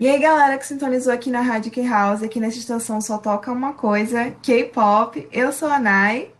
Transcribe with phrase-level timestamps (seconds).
[0.00, 3.72] E aí, galera que sintonizou aqui na Rádio K-House, aqui nessa estação só toca uma
[3.72, 5.28] coisa, K-pop.
[5.32, 6.30] Eu sou a Nai.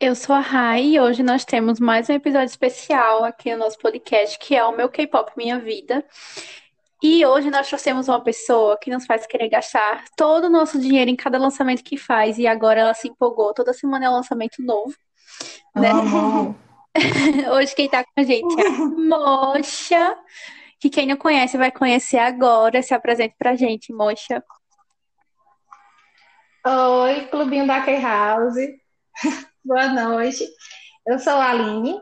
[0.00, 3.78] Eu sou a Rai e hoje nós temos mais um episódio especial aqui no nosso
[3.78, 6.02] podcast, que é o meu K-pop Minha Vida.
[7.02, 11.10] E hoje nós trouxemos uma pessoa que nos faz querer gastar todo o nosso dinheiro
[11.10, 13.52] em cada lançamento que faz, e agora ela se empolgou.
[13.52, 14.94] Toda semana é um lançamento novo,
[15.76, 15.90] né?
[15.90, 16.56] Amo.
[17.52, 20.16] Hoje quem tá com a gente é a Mocha,
[20.80, 22.82] que quem não conhece vai conhecer agora.
[22.82, 24.42] Se apresente pra gente, Mocha.
[26.66, 28.56] Oi, Clubinho da K-House.
[29.62, 30.48] Boa noite.
[31.06, 32.00] Eu sou a Aline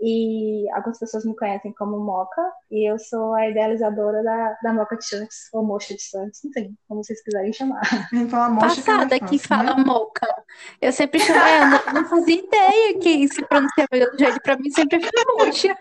[0.00, 4.96] e algumas pessoas me conhecem como Moca e eu sou a idealizadora da, da Moca
[4.96, 7.80] de Santos, ou Mocha de Santos, enfim, como vocês quiserem chamar.
[7.80, 9.84] A gente fala mocha que é Passada que fala né?
[9.84, 10.44] Moca.
[10.80, 14.40] Eu sempre chamo ela, não, não fazia ideia que se pronuncia melhor do jeito.
[14.42, 15.76] Pra mim sempre foi Mocha.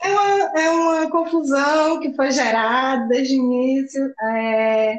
[0.00, 4.14] É uma, é uma confusão que foi gerada desde o início.
[4.22, 4.98] É,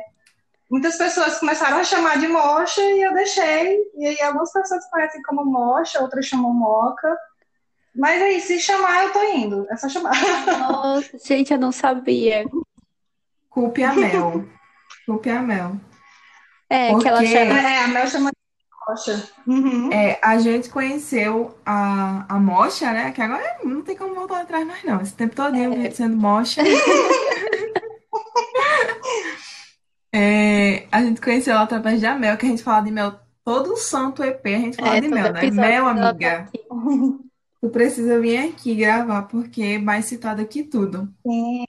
[0.70, 3.80] muitas pessoas começaram a chamar de Mocha e eu deixei.
[3.96, 7.18] E aí algumas pessoas conhecem como Mocha, outras chamam Moca.
[7.96, 9.68] Mas aí, se chamar, eu tô indo.
[9.70, 10.14] É só chamar.
[10.60, 12.46] Nossa, gente, eu não sabia.
[13.50, 14.46] Culpe a Mel.
[15.06, 15.76] Culpe a Mel.
[16.70, 17.60] É, que ela Porque chama.
[17.60, 18.32] É, a Mel chama
[18.90, 19.30] Mocha.
[19.46, 19.92] Uhum.
[19.92, 23.12] é, a gente conheceu a, a Mocha, né?
[23.12, 25.02] Que agora não tem como voltar atrás mais, não.
[25.02, 26.62] Esse tempo todo É, sendo Mocha.
[30.12, 33.14] É, a gente conheceu ela através da Mel, que a gente fala de Mel
[33.46, 35.52] todo santo EP, a gente fala é, de Mel, né?
[35.52, 36.60] Mel, tá amiga, aqui.
[37.62, 41.08] tu precisa vir aqui gravar, porque é mais citado aqui tudo.
[41.26, 41.64] Sim.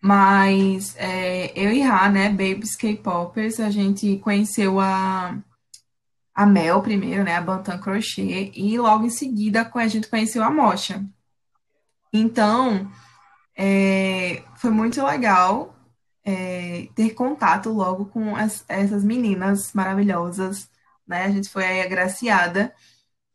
[0.00, 5.36] Mas é, eu e Rá, né, Babies K-Popers, a gente conheceu a,
[6.38, 10.50] a Mel primeiro, né, a Bantam Crochê, e logo em seguida a gente conheceu a
[10.50, 11.04] Mocha.
[12.12, 12.90] Então,
[13.56, 15.74] é, foi muito legal
[16.24, 20.70] é, ter contato logo com as- essas meninas maravilhosas,
[21.06, 21.24] né?
[21.26, 22.74] A gente foi aí agraciada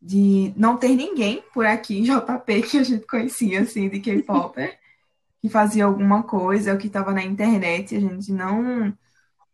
[0.02, 4.78] de não ter ninguém por aqui em JP que a gente conhecia, assim, de K-Popper,
[5.42, 8.94] que fazia alguma coisa, ou que estava na internet, a gente não...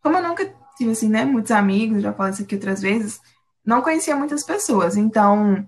[0.02, 0.46] Como eu nunca
[0.78, 3.22] tive, assim, né, muitos amigos, já falei isso aqui outras vezes,
[3.70, 5.66] não conhecia muitas pessoas, então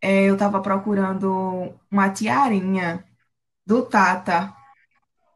[0.00, 3.04] é, eu estava procurando uma tiarinha
[3.66, 4.54] do Tata,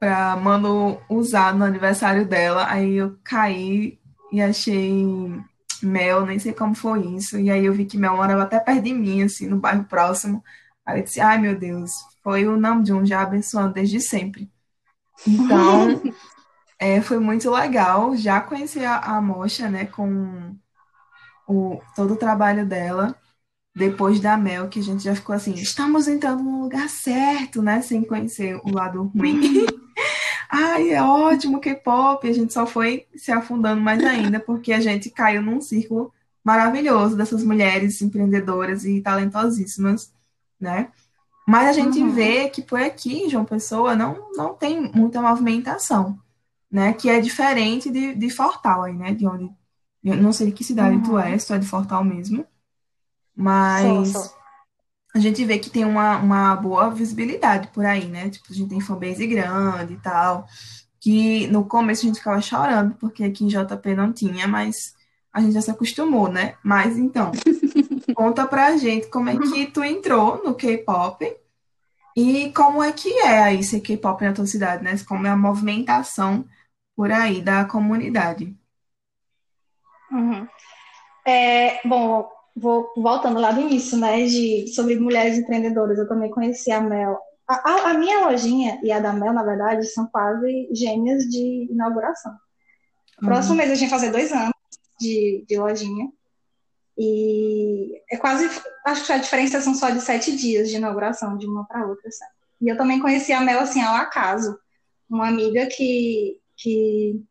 [0.01, 2.67] pra Manu usar no aniversário dela.
[2.69, 4.01] Aí eu caí
[4.33, 5.05] e achei
[5.83, 7.39] Mel, nem sei como foi isso.
[7.39, 10.43] E aí eu vi que Mel morava até perto de mim, assim, no bairro próximo.
[10.87, 11.91] Aí eu disse, ai meu Deus,
[12.23, 14.51] foi o Namjoon já abençoando desde sempre.
[15.27, 16.01] Então,
[16.79, 20.57] é, foi muito legal já conhecer a, a Mocha, né, com
[21.51, 23.17] o, todo o trabalho dela.
[23.77, 27.83] Depois da Mel, que a gente já ficou assim, estamos entrando no lugar certo, né?
[27.83, 29.41] Sem conhecer o lado ruim.
[30.51, 32.29] Ai, é ótimo, K-pop.
[32.29, 36.13] A gente só foi se afundando mais ainda, porque a gente caiu num círculo
[36.45, 40.13] maravilhoso dessas mulheres empreendedoras e talentosíssimas,
[40.61, 40.91] né?
[41.47, 42.11] Mas a gente Uhum.
[42.13, 46.19] vê que por aqui, João Pessoa, não, não tem muita movimentação,
[46.71, 46.93] né?
[46.95, 49.15] Que é diferente de, de Fortal aí, né?
[49.15, 49.51] De onde.
[50.05, 51.19] Eu não sei de que cidade tu Uhum.
[51.19, 52.47] é, se tu é de Fortal mesmo,
[53.81, 54.23] Sou, sou.
[54.25, 54.35] mas
[55.15, 58.31] a gente vê que tem uma, uma boa visibilidade por aí, né?
[58.31, 60.47] Tipo, a gente tem fanbase grande e tal.
[61.01, 64.95] Que no começo a gente ficava chorando, porque aqui em JP não tinha, mas
[65.33, 66.57] a gente já se acostumou, né?
[66.65, 67.33] Mas então,
[68.15, 71.25] conta pra gente como é que tu entrou no K-pop
[72.17, 74.97] e como é que é aí ser K-pop na tua cidade, né?
[75.09, 76.47] Como é a movimentação
[76.97, 78.57] por aí da comunidade.
[80.11, 80.47] Uhum.
[81.27, 85.99] É, bom, vou voltando lá do início, né, de, sobre mulheres empreendedoras.
[85.99, 87.19] Eu também conheci a Mel.
[87.49, 91.69] A, a- a minha lojinha e a da Mel, na verdade, são quase gêmeas de
[91.71, 92.33] inauguração.
[93.25, 94.53] Próximo Hum, mês a gente vai fazer dois anos
[95.01, 96.09] de, de lojinha.
[96.99, 98.49] E é quase,
[98.87, 102.11] acho que a diferença são só de sete dias de inauguração, de uma para outra,
[102.11, 102.33] sabe?
[102.61, 104.59] E eu também conheci a Mel, assim, ao acaso.
[105.09, 107.23] Uma amiga que, que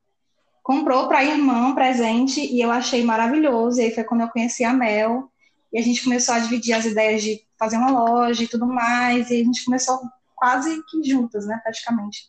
[0.69, 3.81] comprou para a irmã um presente e eu achei maravilhoso.
[3.81, 5.27] E aí foi quando eu conheci a Mel.
[5.74, 9.31] E a gente começou a dividir as ideias de fazer uma loja e tudo mais.
[9.31, 10.00] E a gente começou
[10.36, 11.60] quase que juntas, né?
[11.63, 12.19] Praticamente,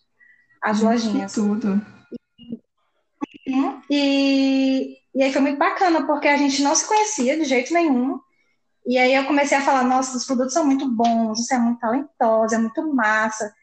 [0.63, 1.35] as lojinhas.
[1.35, 1.85] tudo.
[3.91, 8.19] E, e aí foi muito bacana, porque a gente não se conhecia de jeito nenhum.
[8.87, 11.79] E aí eu comecei a falar, nossa, os produtos são muito bons, você é muito
[11.79, 13.55] talentosa, é muito massa.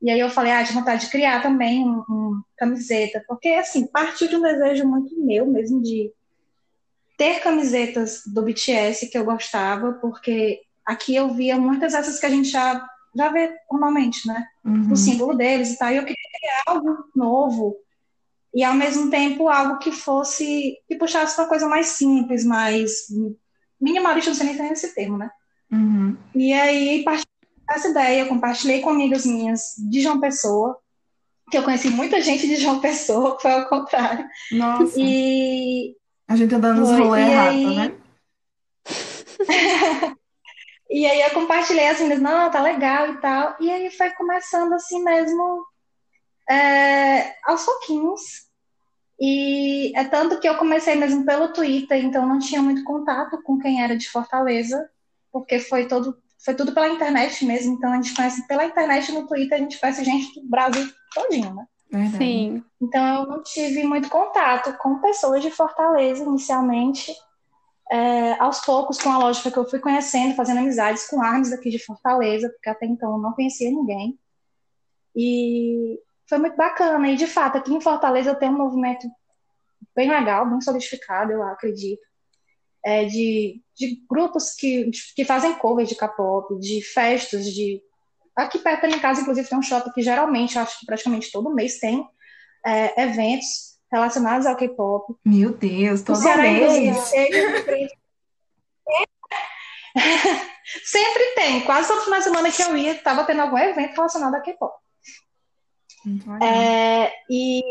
[0.00, 3.86] E aí eu falei, ah, de vontade de criar também um, um camiseta, porque assim,
[3.86, 6.12] partiu de um desejo muito meu mesmo de
[7.16, 12.30] ter camisetas do BTS que eu gostava, porque aqui eu via muitas dessas que a
[12.30, 14.46] gente já já vê normalmente, né?
[14.62, 14.92] Uhum.
[14.92, 15.90] O símbolo deles e tal.
[15.90, 17.76] E eu queria criar algo novo
[18.54, 23.06] e ao mesmo tempo algo que fosse que puxasse uma coisa mais simples, mais
[23.80, 25.30] minimalista, não sei nem esse termo, né?
[25.72, 26.16] Uhum.
[26.34, 27.02] E aí,
[27.68, 30.78] essa ideia, eu compartilhei com amigas minhas de João Pessoa,
[31.50, 34.26] que eu conheci muita gente de João Pessoa, que foi ao contrário.
[34.52, 34.94] Nossa.
[34.96, 35.96] E.
[36.28, 37.94] A gente andando nos rolês errados, né?
[40.90, 43.56] e aí eu compartilhei assim, não, tá legal e tal.
[43.60, 45.64] E aí foi começando assim mesmo,
[46.50, 48.46] é, aos pouquinhos.
[49.18, 53.58] E é tanto que eu comecei mesmo pelo Twitter, então não tinha muito contato com
[53.58, 54.90] quem era de Fortaleza,
[55.32, 59.26] porque foi todo foi tudo pela internet mesmo, então a gente conhece pela internet no
[59.26, 61.66] Twitter, a gente conhece gente do Brasil todinho, né?
[61.90, 62.18] Verdade.
[62.18, 62.64] Sim.
[62.80, 67.12] Então eu não tive muito contato com pessoas de Fortaleza inicialmente.
[67.90, 71.68] É, aos poucos, com a lógica que eu fui conhecendo, fazendo amizades com armas daqui
[71.68, 74.16] de Fortaleza, porque até então eu não conhecia ninguém.
[75.16, 75.98] E
[76.28, 77.10] foi muito bacana.
[77.10, 79.08] E de fato, aqui em Fortaleza eu tenho um movimento
[79.96, 82.02] bem legal, bem solidificado, eu acredito,
[82.86, 87.82] é, de, de grupos que, que fazem covers de K-pop, de festas, de.
[88.36, 91.52] Aqui perto da minha casa, inclusive, tem um shopping que geralmente, acho que praticamente todo
[91.52, 92.06] mês tem
[92.64, 95.16] é, eventos relacionados ao K-pop.
[95.24, 97.12] Meu Deus, todo mês.
[100.84, 101.62] Sempre tem.
[101.62, 104.74] Quase todo final de semana que eu ia, estava tendo algum evento relacionado a K-pop.
[106.40, 107.62] É, e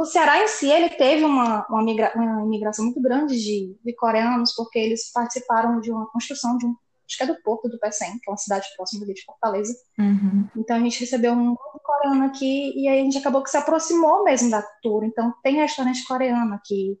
[0.00, 3.94] o Ceará em si, ele teve uma, uma, migra, uma imigração muito grande de, de,
[3.94, 6.74] coreanos, porque eles participaram de uma construção de um,
[7.06, 9.74] acho que é do Porto do Pecém, que é uma cidade próxima de Fortaleza.
[9.98, 10.48] Uhum.
[10.56, 11.54] Então a gente recebeu um
[11.84, 15.04] coreano aqui e aí a gente acabou que se aproximou mesmo da cultura.
[15.04, 16.98] Então tem restaurante coreano aqui,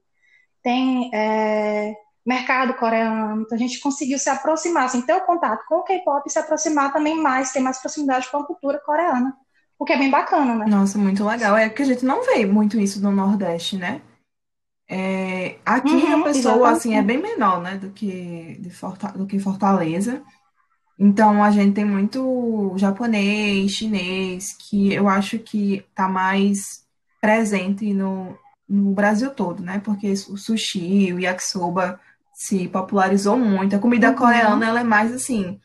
[0.62, 1.94] tem é,
[2.26, 6.22] mercado coreano, então a gente conseguiu se aproximar, assim, ter o contato com o K-pop
[6.26, 9.34] e se aproximar também mais, ter mais proximidade com a cultura coreana
[9.80, 10.66] o que é bem bacana, né?
[10.66, 11.56] Nossa, muito legal.
[11.56, 14.02] É que a gente não vê muito isso no Nordeste, né?
[14.88, 19.26] É, aqui Uhum, a pessoa, assim, é bem menor, né, do que, de Forta- do
[19.26, 20.22] que Fortaleza.
[20.98, 26.84] Então, a gente tem muito japonês, chinês, que eu acho que tá mais
[27.20, 28.38] presente no,
[28.68, 29.80] no Brasil todo, né?
[29.80, 32.00] Porque o sushi, o yakisoba
[32.34, 33.76] se popularizou muito.
[33.76, 34.14] A comida Uhum.
[34.14, 35.60] coreana, ela é mais, assim,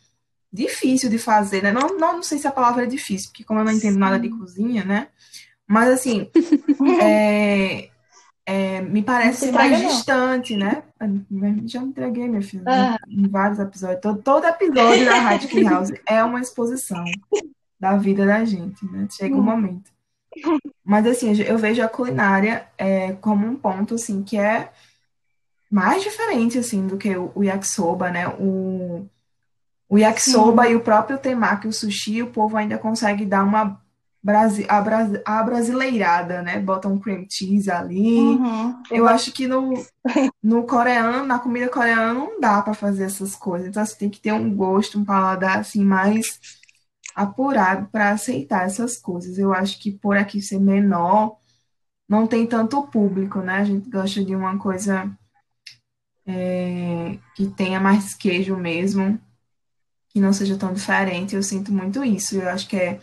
[0.55, 1.71] difícil de fazer, né?
[1.71, 4.17] Não, não, não sei se a palavra é difícil, porque como eu não entendo nada
[4.17, 5.09] de cozinha, né?
[5.67, 6.29] Mas, assim,
[7.01, 7.89] é,
[8.45, 9.89] é, me parece mais não.
[9.89, 10.83] distante, né?
[11.65, 12.97] Já me entreguei, meu filho, Ah.
[13.07, 14.01] em vários episódios.
[14.01, 17.03] Todo, todo episódio da Rádio House é uma exposição
[17.79, 19.07] da vida da gente, né?
[19.11, 19.91] Chega um momento.
[20.83, 24.71] Mas, assim, eu vejo a culinária é, como um ponto, assim, que é
[25.69, 28.27] mais diferente, assim, do que o, o yakisoba, né?
[28.27, 29.07] O,
[29.89, 33.79] o yakisoba e o próprio temaki, o sushi, o povo ainda consegue dar uma
[34.21, 36.59] brasi abra- abrasileirada, né?
[36.59, 38.19] Bota um cream cheese ali.
[38.19, 38.81] Uhum.
[38.89, 39.73] Eu acho que no,
[40.41, 43.67] no coreano, na comida coreana, não dá para fazer essas coisas.
[43.67, 46.39] Então, você tem que ter um gosto, um paladar assim mais
[47.15, 49.37] apurado para aceitar essas coisas.
[49.37, 51.37] Eu acho que por aqui ser menor,
[52.09, 53.57] não tem tanto público, né?
[53.57, 55.09] A gente gosta de uma coisa
[56.25, 59.19] é, que tenha mais queijo mesmo,
[60.15, 61.35] que não seja tão diferente.
[61.35, 62.37] Eu sinto muito isso.
[62.37, 63.01] Eu acho que é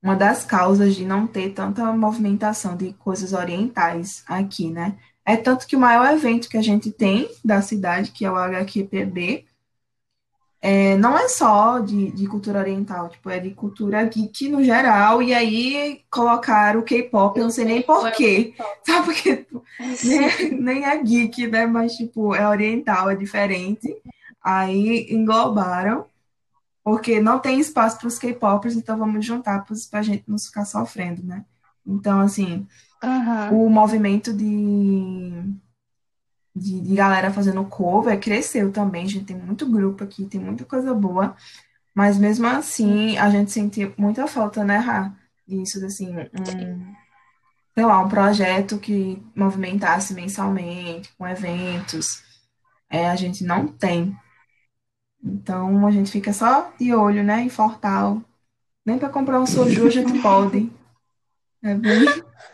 [0.00, 4.96] uma das causas de não ter tanta movimentação de coisas orientais aqui, né?
[5.26, 8.36] É tanto que o maior evento que a gente tem da cidade, que é o
[8.36, 9.44] HQPB,
[10.62, 15.20] é, não é só de, de cultura oriental, tipo, é de cultura geek no geral,
[15.20, 18.54] e aí colocaram o K-pop, eu não sei nem porquê,
[18.86, 19.06] sabe?
[19.06, 19.64] Porque tipo,
[20.04, 21.66] nem, nem é geek, né?
[21.66, 23.92] Mas, tipo, é oriental, é diferente.
[24.40, 26.06] Aí englobaram,
[26.84, 30.66] porque não tem espaço para os K-popers, então vamos juntar para a gente não ficar
[30.66, 31.44] sofrendo, né?
[31.86, 32.66] Então, assim,
[33.02, 33.66] Uhum.
[33.66, 35.42] o movimento de,
[36.54, 39.04] de, de galera fazendo cover cresceu também.
[39.04, 41.36] A gente tem muito grupo aqui, tem muita coisa boa.
[41.94, 45.12] Mas mesmo assim, a gente sente muita falta, né, Rá?
[45.46, 46.94] Disso, assim, um,
[47.74, 52.22] sei lá, um projeto que movimentasse mensalmente, com eventos.
[52.90, 54.16] É, a gente não tem.
[55.24, 58.20] Então, a gente fica só de olho, né, em Fortal.
[58.84, 60.70] Nem para comprar um soju a gente pode.
[61.62, 62.04] É bem...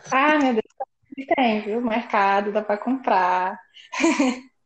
[0.09, 1.81] Ah, meu Deus, tem, viu?
[1.81, 3.59] Mercado, dá pra comprar.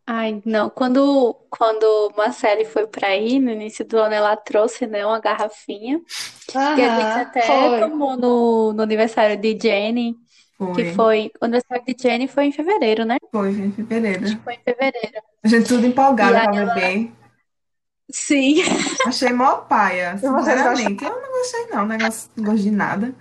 [0.08, 0.70] Ai, não.
[0.70, 6.00] Quando, quando Marcele foi pra aí, no início do ano, ela trouxe, né, uma garrafinha.
[6.54, 7.80] E a gente Aham, até foi.
[7.90, 11.32] tomou no, no aniversário de Jenny, que Foi, foi.
[11.42, 13.18] O aniversário de Jenny foi em fevereiro, né?
[13.32, 14.26] foi, em fevereiro.
[14.26, 15.22] Acho que foi em fevereiro.
[15.44, 17.12] A gente tudo empolgada E aí pra ela- beber.
[18.12, 18.62] Sim,
[19.08, 21.04] Achei mó paia, sinceramente.
[21.04, 21.86] Eu não gostei, não.
[21.88, 23.16] Negócio, não gosto de nada.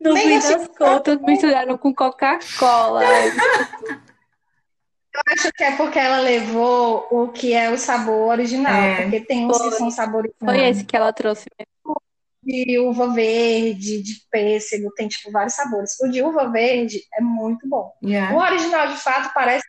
[0.00, 3.02] no Nem fim assim, das contas, misturaram com Coca-Cola.
[5.28, 9.02] acho que é porque ela levou o que é o sabor original, É.
[9.02, 12.00] porque tem uns que são sabores Foi esse que ela trouxe mesmo.
[12.42, 15.98] de uva verde, de pêssego, tem tipo vários sabores.
[16.00, 17.92] O de uva verde é muito bom.
[18.00, 18.36] O Yeah.
[18.36, 19.66] original, de fato, parece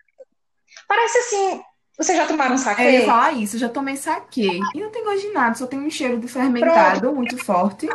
[0.88, 1.62] parece assim.
[1.98, 3.06] Vocês já tomaram É, Eu ia saquê?
[3.06, 4.60] falar isso, eu já tomei saquê.
[4.76, 7.88] E não tem gosto de nada, só tem um cheiro de fermentado muito forte.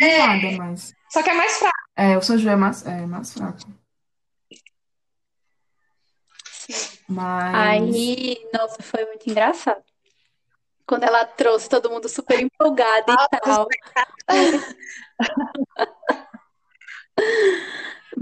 [0.00, 0.92] E nada mais.
[1.10, 1.74] Só que é mais fraco.
[1.96, 3.58] É, o soju é mais, é mais fraco.
[6.50, 6.98] Sim.
[7.08, 7.54] Mas.
[7.54, 9.82] Aí, nossa, foi muito engraçado.
[10.86, 13.68] Quando ela trouxe todo mundo super empolgado e tal.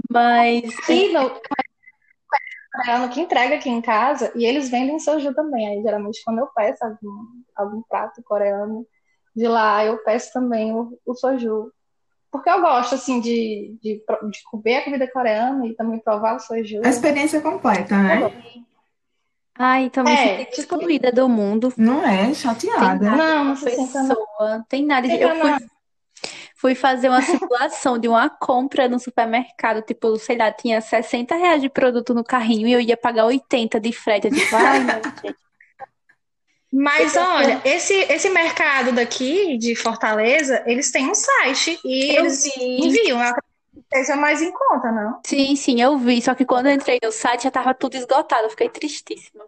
[0.09, 1.29] Mas E no
[2.73, 5.67] coreano que entrega aqui em casa, e eles vendem soju também.
[5.67, 7.25] Aí, geralmente, quando eu peço algum,
[7.55, 8.85] algum prato coreano
[9.35, 11.71] de lá, eu peço também o, o soju.
[12.31, 16.39] Porque eu gosto, assim, de, de, de comer a comida coreana e também provar o
[16.39, 16.81] soju.
[16.83, 18.63] A experiência completa, né?
[19.55, 21.71] ai, me É, tipo- excluída do mundo.
[21.77, 23.15] Não é chateada.
[23.15, 24.15] Não, não se sinta não.
[24.15, 25.07] Pessoa, tem nada.
[25.07, 25.72] Eu fui.
[26.63, 31.61] Fui fazer uma simulação de uma compra no supermercado, tipo, sei lá, tinha 60 reais
[31.61, 34.27] de produto no carrinho e eu ia pagar 80 de frete.
[34.27, 35.35] Eu tipo, ai, gente.
[36.71, 42.45] Mas olha, esse, esse mercado daqui de Fortaleza, eles têm um site e Eu eles
[42.45, 42.87] vi.
[42.87, 43.19] enviam.
[43.93, 45.19] Seja mais em conta, não?
[45.25, 46.21] Sim, sim, eu vi.
[46.21, 48.45] Só que quando eu entrei no site já tava tudo esgotado.
[48.45, 49.43] Eu fiquei tristíssima.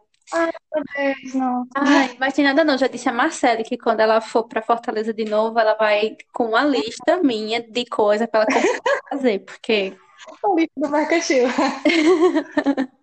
[0.98, 1.68] Eles não.
[1.76, 2.78] Ai, mas tem nada não.
[2.78, 6.46] Já disse a Marcele que quando ela for pra Fortaleza de novo, ela vai com
[6.50, 8.62] uma lista minha de coisa pra ela
[9.10, 9.96] fazer, porque
[10.44, 11.46] O lixo do mercantil.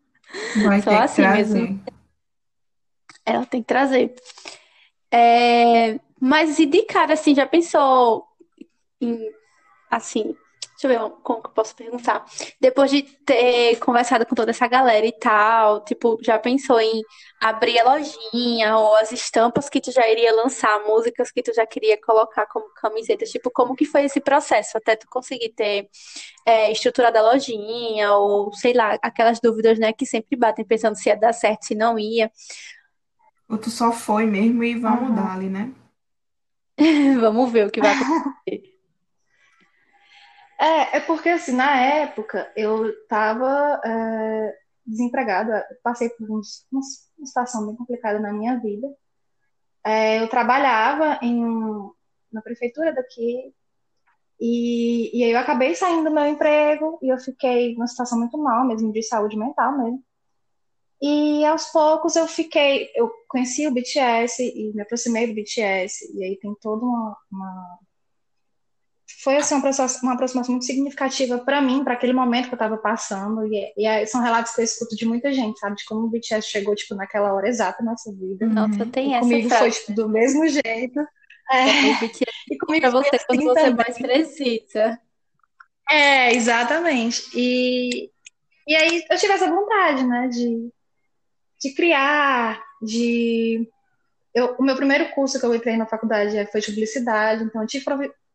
[0.64, 1.54] Vai Só ter assim trazer.
[1.60, 1.84] mesmo.
[3.24, 4.14] ela tem que trazer.
[5.10, 8.26] É, mas e de cara, assim, já pensou
[9.00, 9.30] em,
[9.90, 10.34] assim,
[10.82, 12.24] deixa eu ver como que eu posso perguntar.
[12.60, 17.02] Depois de ter conversado com toda essa galera e tal, tipo, já pensou em
[17.40, 21.66] abrir a lojinha ou as estampas que tu já iria lançar, músicas que tu já
[21.66, 25.88] queria colocar como camisetas, tipo, como que foi esse processo até tu conseguir ter
[26.46, 31.08] é, estruturado a lojinha ou, sei lá, aquelas dúvidas, né, que sempre batem pensando se
[31.08, 32.30] ia dar certo, se não ia.
[33.48, 35.14] Ou tu só foi mesmo e vamos Uhum.
[35.14, 35.72] dar ali, né?
[37.20, 38.22] Vamos ver o que vai acontecer.
[40.62, 46.82] É, é porque assim, na época eu tava é, desempregada, passei por uns- uma
[47.26, 48.86] situação bem complicada na minha vida.
[49.84, 51.42] É, eu trabalhava em,
[52.32, 53.52] na prefeitura daqui
[54.40, 58.38] e, e aí eu acabei saindo do meu emprego e eu fiquei numa situação muito
[58.38, 60.04] mal, mesmo de saúde mental mesmo.
[61.02, 66.24] E aos poucos eu fiquei, eu conheci o BTS e me aproximei do BTS, e
[66.24, 67.78] aí tem toda uma, uma-
[69.22, 72.56] foi assim, uma aproximação, uma aproximação muito significativa para mim, para aquele momento que eu
[72.56, 75.84] estava passando, e, e aí são relatos que eu escuto de muita gente, sabe, de
[75.84, 78.46] como o BTS chegou, tipo, naquela hora exata na nossa vida.
[78.46, 78.90] Nossa, Uhum.
[78.90, 79.80] tem E essa comigo foi, frase.
[79.80, 81.00] tipo, do mesmo jeito.
[81.50, 81.94] É?
[82.00, 83.74] BTS e comigo pra foi você quando assim você também.
[83.76, 85.00] mais precisa.
[85.90, 87.22] É, exatamente.
[87.34, 88.10] E,
[88.66, 90.70] e aí eu tive essa vontade, né, de,
[91.60, 93.68] de criar, de...
[94.34, 97.66] Eu, o meu primeiro curso que eu entrei na faculdade foi de publicidade, então eu
[97.68, 97.84] tive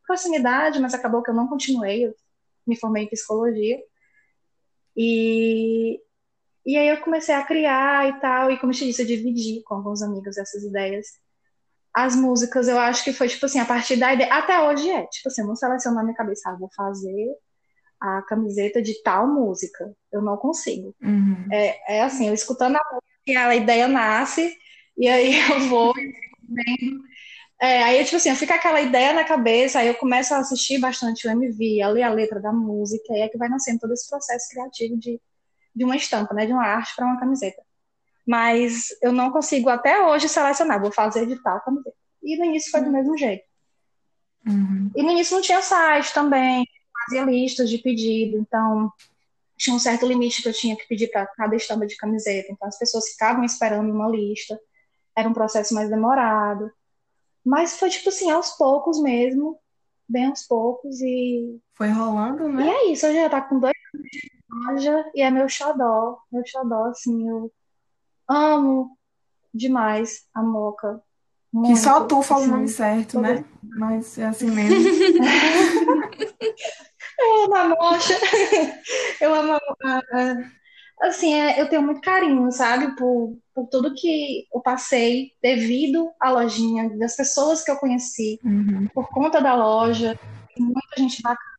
[0.07, 2.15] proximidade, mas acabou que eu não continuei, eu
[2.65, 3.77] me formei em psicologia.
[4.95, 5.99] E,
[6.65, 9.61] e aí eu comecei a criar e tal, e como eu te disse, eu dividi
[9.63, 11.05] com alguns amigos essas ideias.
[11.93, 15.05] As músicas, eu acho que foi, tipo assim, a partir da ideia, até hoje é,
[15.07, 17.35] tipo assim, eu não seleciono na minha cabeça, ah, vou fazer
[17.99, 19.91] a camiseta de tal música.
[20.11, 20.95] Eu não consigo.
[21.01, 21.47] Uhum.
[21.51, 24.55] É, é assim, eu escutando a música, a ideia nasce,
[24.97, 27.01] e aí eu vou vendo.
[27.59, 31.27] É, aí, tipo assim, fica aquela ideia na cabeça, aí eu começo a assistir bastante
[31.27, 34.07] o MV, a ler a letra da música, e é que vai nascendo todo esse
[34.07, 35.19] processo criativo de,
[35.75, 36.45] de uma estampa, né?
[36.45, 37.61] De uma arte para uma camiseta.
[38.25, 41.95] Mas eu não consigo até hoje selecionar, vou fazer de tal camiseta.
[42.21, 43.43] E no início foi do mesmo jeito.
[44.45, 44.91] Uhum.
[44.95, 46.63] E no início não tinha site também,
[47.05, 48.91] fazia listas de pedido, então
[49.57, 52.67] tinha um certo limite que eu tinha que pedir para cada estampa de camiseta, então
[52.67, 54.59] as pessoas ficavam esperando uma lista,
[55.15, 56.71] era um processo mais demorado,
[57.47, 59.59] mas foi tipo assim, aos poucos mesmo,
[60.07, 62.67] bem aos poucos, e, Foi rolando, e né?
[62.69, 66.43] é isso, hoje já tá com dois anos de loja e é meu xodó, meu
[66.45, 67.51] xodó, assim, eu
[68.29, 68.97] amo
[69.53, 71.01] demais a Moca,
[71.65, 73.45] Que só muito, tu fala o assim, nome certo, né?
[73.63, 74.89] Mas é assim mesmo.
[77.19, 78.13] Eu amo a Mocha.
[79.21, 79.59] Eu amo a,
[79.97, 86.11] a- assim, é, eu tenho muito carinho, sabe, por, por tudo que eu passei devido
[86.21, 88.87] à lojinha, das pessoas que eu conheci, Uhum.
[88.93, 90.15] por conta da loja,
[90.55, 91.57] muita gente bacana.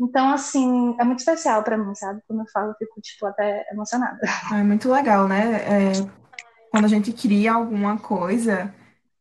[0.00, 2.22] Então, assim, é muito especial pra mim, sabe?
[2.28, 4.20] Quando eu falo, eu fico, tipo, até emocionada.
[4.52, 5.56] É muito legal, né?
[5.56, 5.92] É,
[6.70, 8.72] quando a gente cria alguma coisa,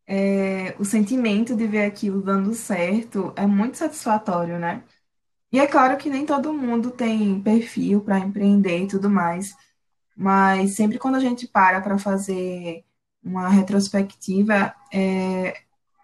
[0.05, 4.83] é, o sentimento de ver aquilo dando certo é muito satisfatório, né?
[5.51, 9.55] E é claro que nem todo mundo tem perfil para empreender e tudo mais,
[10.17, 12.83] mas sempre quando a gente para para fazer
[13.23, 15.55] uma retrospectiva, é,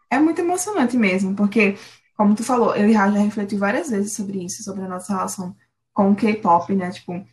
[0.10, 1.78] é muito emocionante mesmo, porque,
[2.16, 5.14] como tu falou, eu e Raja já refletiu várias vezes sobre isso, sobre a nossa
[5.14, 5.56] relação
[5.94, 6.92] com o K-pop, né?
[6.92, 7.26] Tipo,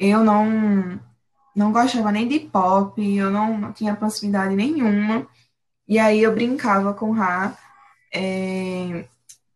[0.00, 1.00] eu não
[1.54, 5.26] não gostava nem de pop, eu não, não tinha proximidade nenhuma,
[5.86, 7.56] e aí eu brincava com Ra,
[8.12, 9.06] é,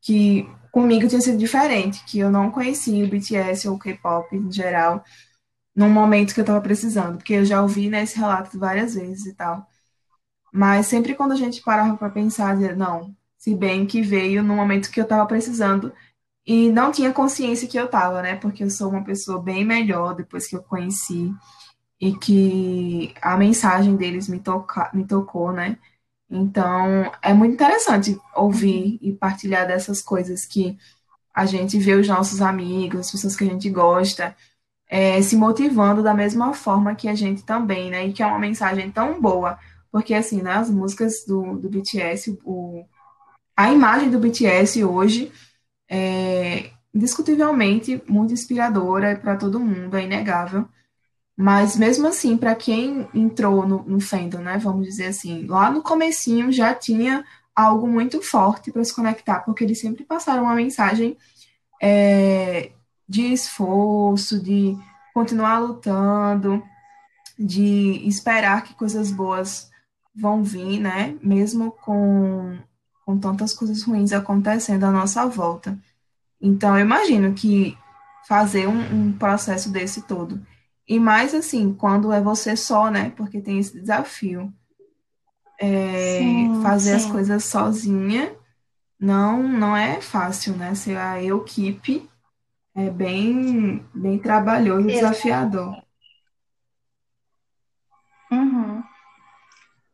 [0.01, 4.53] que comigo tinha sido diferente, que eu não conhecia o BTS ou o K-pop em
[4.53, 5.03] geral,
[5.79, 9.35] num momento que eu estava precisando, porque eu já ouvi nesse relato várias vezes e
[9.35, 9.65] tal.
[10.53, 14.57] Mas sempre quando a gente parava para pensar, dizia, não, se bem que veio no
[14.57, 15.93] momento que eu estava precisando
[16.45, 18.35] e não tinha consciência que eu estava, né?
[18.37, 21.33] Porque eu sou uma pessoa bem melhor depois que eu conheci
[22.01, 25.79] e que a mensagem deles me toca, me tocou, né?
[26.29, 30.77] Então, é muito interessante ouvir e partilhar dessas coisas que
[31.33, 34.37] a gente vê os nossos amigos, as pessoas que a gente gosta,
[34.89, 38.07] é, se motivando da mesma forma que a gente também, né?
[38.07, 39.59] E que é uma mensagem tão boa,
[39.93, 42.85] porque assim, né, as músicas do, do BTS, o,
[43.57, 45.33] a imagem do BTS hoje
[45.91, 50.67] é indiscutivelmente muito inspiradora para todo mundo, é inegável.
[51.37, 55.83] Mas mesmo assim, para quem entrou no, no fandom, né, vamos dizer assim, lá no
[55.83, 61.17] comecinho já tinha algo muito forte para se conectar, porque eles sempre passaram uma mensagem
[61.81, 62.73] é,
[63.09, 64.77] de esforço, de
[65.15, 66.63] continuar lutando,
[67.39, 69.71] de esperar que coisas boas
[70.15, 71.17] vão vir, né?
[71.23, 72.59] Mesmo com,
[73.07, 75.79] com tantas coisas ruins acontecendo à nossa volta.
[76.41, 77.77] Então, eu imagino que
[78.27, 80.41] fazer um, um processo desse todo.
[80.87, 83.11] E mais assim, quando é você só, né?
[83.17, 84.53] Porque tem esse desafio.
[85.61, 87.11] É, Sim, fazer as sim.
[87.11, 88.33] coisas sozinha
[88.99, 90.75] não, não é fácil, né?
[90.75, 92.09] Ser a equipe
[92.79, 95.83] é bem, bem trabalhoso e desafiador.
[98.31, 98.85] Uhum.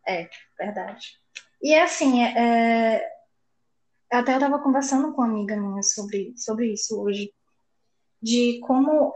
[0.07, 1.18] É, verdade.
[1.62, 3.11] E assim, é, é,
[4.12, 7.33] até eu estava conversando com uma amiga minha sobre, sobre isso hoje,
[8.23, 9.14] de como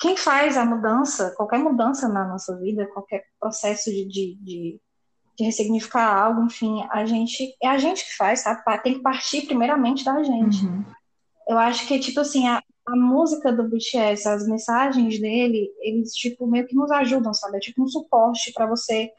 [0.00, 4.80] quem faz a mudança, qualquer mudança na nossa vida, qualquer processo de, de, de,
[5.38, 8.62] de ressignificar algo, enfim, a gente é a gente que faz, sabe?
[8.82, 10.66] Tem que partir primeiramente da gente.
[10.66, 10.84] Uhum,
[11.48, 16.46] Eu acho que, tipo assim, a, a música do BTS, as mensagens dele, eles, tipo,
[16.46, 17.56] meio que nos ajudam, sabe?
[17.56, 19.10] É tipo um suporte para você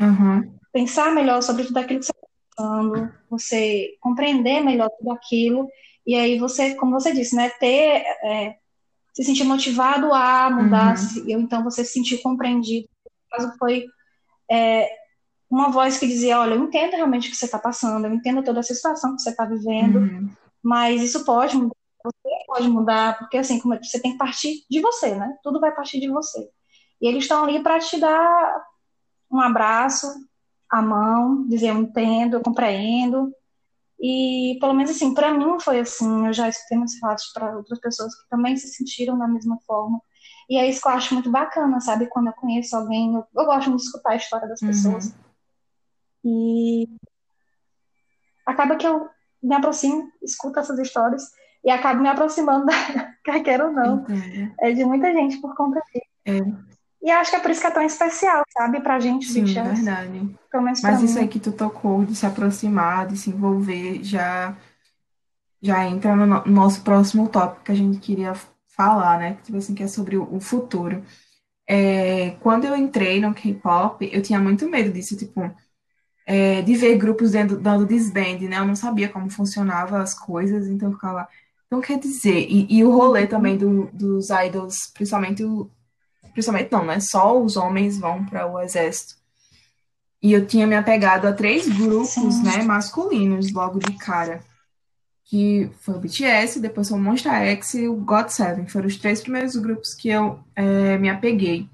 [0.00, 5.68] uhum, pensar melhor sobre tudo aquilo que você está passando, você compreender melhor tudo aquilo,
[6.04, 8.56] e aí você, como você disse, né, ter, é,
[9.14, 12.88] se sentir motivado a mudar, uhum, ou então você se sentir compreendido.
[13.04, 13.86] No caso, foi
[15.48, 18.42] uma voz que dizia, olha, eu entendo realmente o que você está passando, eu entendo
[18.42, 20.30] toda essa situação que você está vivendo, uhum,
[20.62, 25.14] mas isso pode mudar, você pode mudar, porque assim, você tem que partir de você,
[25.14, 25.36] né?
[25.42, 26.48] Tudo vai partir de você.
[27.00, 28.64] E eles estão ali para te dar
[29.30, 30.06] um abraço,
[30.70, 33.34] a mão, dizer eu entendo, eu compreendo.
[34.00, 37.78] E pelo menos assim, para mim foi assim, eu já escutei muitos relatos para outras
[37.78, 40.00] pessoas que também se sentiram da mesma forma.
[40.48, 42.08] E é isso que eu acho muito bacana, sabe?
[42.08, 44.68] Quando eu conheço alguém, eu, eu gosto muito de escutar a história das uhum.
[44.68, 45.14] pessoas.
[46.24, 46.88] E
[48.46, 49.08] acaba que eu
[49.42, 51.22] me aproximo, escuto essas histórias
[51.64, 52.66] e acabo me aproximando,
[53.24, 54.04] quer queira ou não,
[54.60, 56.06] é, de muita gente por conta disso.
[56.24, 56.62] É,
[57.02, 58.80] E acho que é por isso que é tão especial, sabe?
[58.82, 60.38] Pra gente, sim, BTS, verdade.
[60.82, 61.30] Mas isso aí mim.
[61.30, 64.56] que tu tocou, de se aproximar, de se envolver, já,
[65.62, 68.32] já entra no no- nosso próximo tópico que a gente queria
[68.68, 69.34] falar, né?
[69.36, 71.02] Que, tipo assim, que é sobre o, o futuro.
[71.68, 75.40] É, quando eu entrei no K-pop, eu tinha muito medo disso, tipo,
[76.26, 78.58] é, de ver grupos dando, dando disband, né?
[78.58, 81.28] Eu não sabia como funcionava as coisas, então eu ficava.
[81.66, 85.70] Então, quer dizer, e, e o rolê também do- dos idols, principalmente, o-
[86.32, 87.00] principalmente não, né?
[87.00, 89.14] Só os homens vão para o exército.
[90.22, 92.42] E eu tinha me apegado a três grupos, Sim.
[92.44, 94.40] né, masculinos logo de cara,
[95.24, 98.68] que foi o BTS, depois foi o Monsta X e o GOT7.
[98.68, 101.68] Foram os três primeiros grupos que eu é, me apeguei.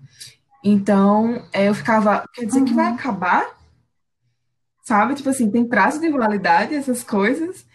[0.64, 2.94] Então, é, eu ficava, quer dizer que vai Uhum.
[2.94, 3.57] acabar?
[4.88, 5.14] Sabe?
[5.16, 7.66] Tipo assim, tem prazo de validade essas coisas.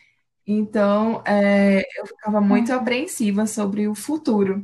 [0.47, 2.80] Então, é, eu ficava muito Uhum.
[2.80, 4.63] apreensiva sobre o futuro.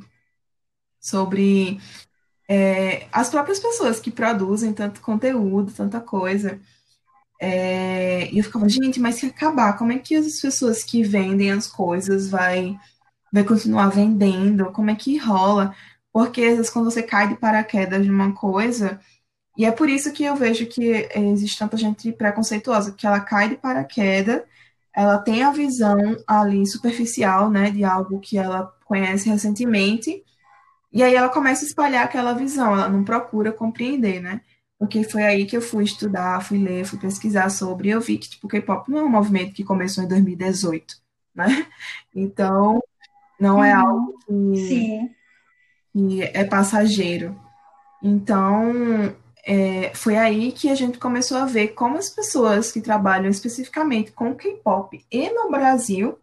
[1.00, 1.80] sobre
[2.50, 6.60] é, as próprias pessoas que produzem tanto conteúdo, tanta coisa.
[7.42, 11.52] É, e eu ficava, gente, mas se acabar, como é que as pessoas que vendem
[11.52, 12.78] as coisas vai,
[13.34, 14.72] vai continuar vendendo?
[14.74, 15.76] Como é que rola?
[16.14, 19.00] Porque às vezes quando você cai de paraquedas de uma coisa,
[19.58, 23.50] e é por isso que eu vejo que existe tanta gente preconceituosa, que ela cai
[23.50, 24.44] de paraquedas,
[24.96, 30.24] ela tem a visão ali superficial, né, de algo que ela conhece recentemente,
[30.92, 34.42] e aí ela começa a espalhar aquela visão, ela não procura compreender, né?
[34.78, 38.18] Porque foi aí que eu fui estudar, fui ler, fui pesquisar sobre, e eu vi
[38.18, 40.96] que tipo, o K-pop não é um movimento que começou em 2018,
[41.36, 41.68] né?
[42.16, 42.82] Então,
[43.40, 43.88] não é uhum.
[43.88, 45.12] algo que,
[45.94, 47.40] que é passageiro.
[48.02, 53.30] Então, é, foi aí que a gente começou a ver como as pessoas que trabalham
[53.30, 56.18] especificamente com K-pop e no Brasil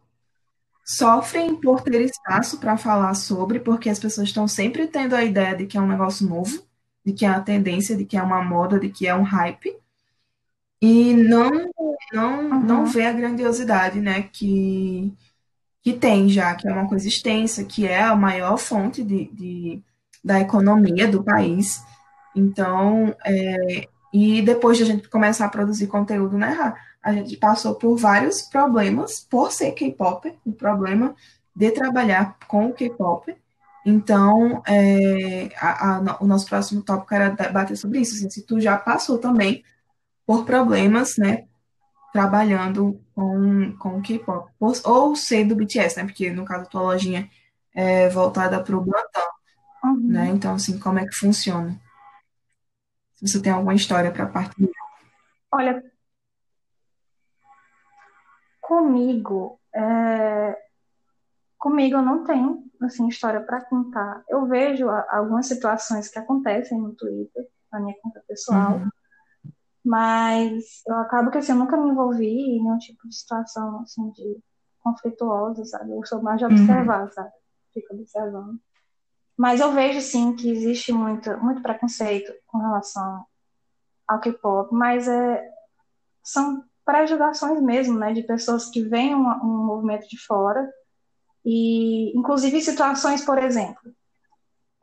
[0.84, 5.56] sofrem por ter espaço para falar sobre, porque as pessoas estão sempre tendo a ideia
[5.56, 6.62] de que é um negócio novo,
[7.04, 9.76] de que é uma tendência, de que é uma moda, de que é um hype,
[10.80, 11.50] e não
[12.12, 12.60] não uhum.
[12.60, 15.12] não vê a grandiosidade, né, que
[15.82, 19.82] que tem já, que é uma coisa extensa, que é a maior fonte de, de
[20.22, 21.80] da economia do país.
[22.36, 27.74] Então, é, e depois de a gente começar a produzir conteúdo, né, a gente passou
[27.74, 31.14] por vários problemas por ser K-pop, o problema
[31.54, 33.34] de trabalhar com o K-pop.
[33.86, 38.16] Então, é, a, a, o nosso próximo tópico era debater sobre isso.
[38.16, 39.64] Assim, se tu já passou também
[40.26, 41.44] por problemas, né,
[42.12, 47.30] trabalhando com, com K-pop, ou ser do BTS, né, porque no caso a tua lojinha
[47.74, 49.20] é voltada para o Blantan,
[49.84, 50.00] uhum.
[50.08, 51.80] né, então, assim, como é que funciona?
[53.16, 54.70] Se você tem alguma história para partilhar.
[55.50, 55.82] Olha,
[58.66, 60.58] Comigo, é...
[61.56, 64.24] comigo eu não tenho assim história para contar.
[64.28, 68.88] Eu vejo algumas situações que acontecem no Twitter, na minha conta pessoal, uhum.
[69.84, 74.10] mas eu acabo que assim, eu nunca me envolvi em nenhum tipo de situação assim
[74.10, 74.36] de
[74.80, 75.92] conflituosa, sabe?
[75.92, 77.12] Eu sou mais de observar, uhum.
[77.12, 77.30] sabe?
[77.72, 78.60] Fico observando.
[79.36, 83.24] Mas eu vejo sim que existe muito, muito preconceito com relação
[84.08, 85.44] ao K-pop, mas é,
[86.22, 90.66] são pré-julgações mesmo, né, de pessoas que veem um, um movimento de fora
[91.44, 93.92] e, inclusive, situações, por exemplo,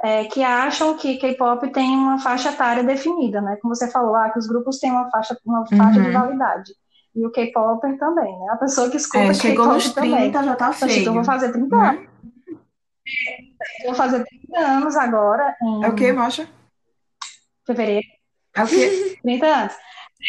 [0.02, 3.58] é, que acham que K-pop tem uma faixa etária definida, né?
[3.62, 6.06] Como você falou, ah, que os grupos têm uma faixa, uma faixa uhum.
[6.06, 6.74] de validade.
[7.16, 8.48] E o K-Popper também, né?
[8.50, 10.32] A pessoa que escuta é, chegou nos 30 também.
[10.32, 11.06] já tá feio.
[11.06, 11.90] Eu vou fazer 30 né?
[11.90, 12.33] anos.
[13.82, 15.56] Eu vou fazer 30 anos agora.
[15.62, 15.84] Em...
[15.84, 16.48] É o que, Mocha?
[17.66, 18.08] Fevereiro.
[18.56, 19.20] É o quê?
[19.24, 19.74] 30 anos.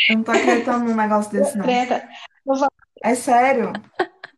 [0.09, 1.65] Eu não tô acreditando num negócio desse, não.
[1.65, 2.09] Preta.
[3.03, 3.73] É sério?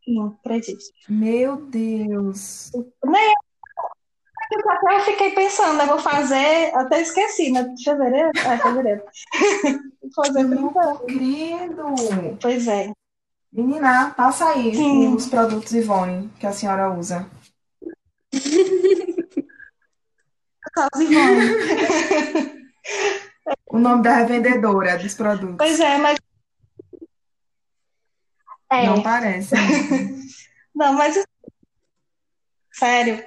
[0.05, 0.85] Sim, acredito.
[1.09, 2.71] Meu Deus.
[3.05, 3.35] Nem
[4.53, 7.75] eu até fiquei pensando, eu vou fazer, até esqueci, né?
[7.83, 8.31] Fevereiro?
[8.39, 9.03] É, fevereiro.
[10.03, 12.39] vou fazer 30 Credo!
[12.41, 12.93] Pois é.
[13.53, 15.15] Menina, passa aí Sim.
[15.15, 17.29] os produtos Ivone que a senhora usa.
[20.97, 22.67] Ivone.
[23.67, 25.57] o nome da revendedora dos produtos.
[25.59, 26.19] Pois é, mas.
[28.71, 28.87] É.
[28.87, 29.55] Não parece.
[30.75, 31.25] Não, mas.
[32.73, 33.25] Sério.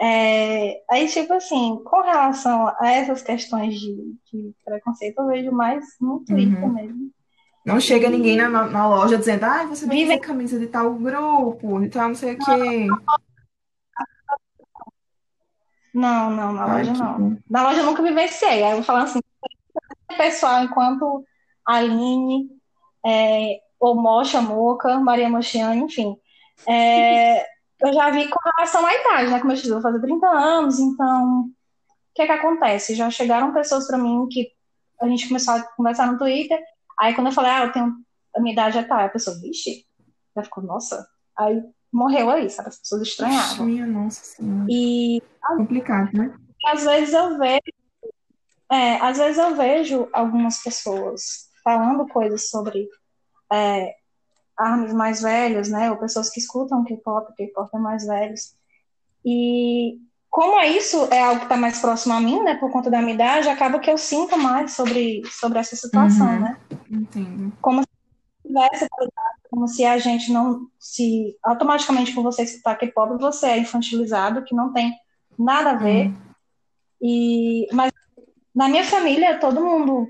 [0.00, 5.84] É, aí, tipo assim, com relação a essas questões de, de preconceito, eu vejo mais
[6.00, 6.72] no Twitter uhum.
[6.72, 7.10] mesmo.
[7.64, 10.18] Não chega ninguém na, na loja dizendo, ah, você vai Vive...
[10.18, 12.86] camisa de tal grupo, então não sei o quê.
[12.86, 13.18] Não, não,
[15.94, 17.18] na Ai, loja não.
[17.18, 17.36] Bom.
[17.48, 18.62] Na loja eu nunca vivenciei.
[18.62, 19.20] Aí eu vou falar assim,
[20.16, 21.24] pessoal, enquanto
[21.66, 22.48] Aline,
[23.04, 26.16] é, ou Mocha, Moca, Maria Mochiane, enfim.
[26.68, 27.42] É,
[27.80, 29.40] eu já vi com relação à idade, né?
[29.40, 32.94] Como eu disse, eu vou fazer 30 anos, então o que é que acontece?
[32.94, 34.50] Já chegaram pessoas para mim que
[35.00, 36.60] a gente começou a conversar no Twitter,
[36.98, 37.92] aí quando eu falei, ah, eu tenho
[38.34, 39.84] a minha idade é tal, a pessoa, vixe,
[40.34, 41.06] já ficou, nossa.
[41.36, 41.60] Aí
[41.92, 42.68] morreu aí, sabe?
[42.68, 43.66] As pessoas estranhavam.
[43.66, 44.66] Minha nossa senhora.
[44.68, 45.22] E.
[45.56, 46.34] Complicado, né?
[46.66, 47.60] Às vezes eu vejo.
[48.70, 52.88] É, às vezes eu vejo algumas pessoas falando coisas sobre
[53.52, 53.94] é,
[54.56, 55.90] armas mais velhas, né?
[55.90, 58.54] Ou pessoas que escutam K-pop, K-pop é mais velhos.
[59.24, 59.98] E
[60.30, 62.54] como isso é algo que está mais próximo a mim, né?
[62.54, 66.40] Por conta da minha idade, acaba que eu sinto mais sobre, sobre essa situação, uhum.
[66.40, 66.60] né?
[66.90, 67.52] Entendo.
[67.60, 67.88] Como se
[68.46, 68.88] tivesse
[69.52, 74.54] como se a gente não se automaticamente por você escutar K-pop você é infantilizado, que
[74.54, 74.94] não tem
[75.38, 76.06] nada a ver.
[76.06, 76.16] Hum.
[77.02, 77.92] E mas
[78.54, 80.08] na minha família todo mundo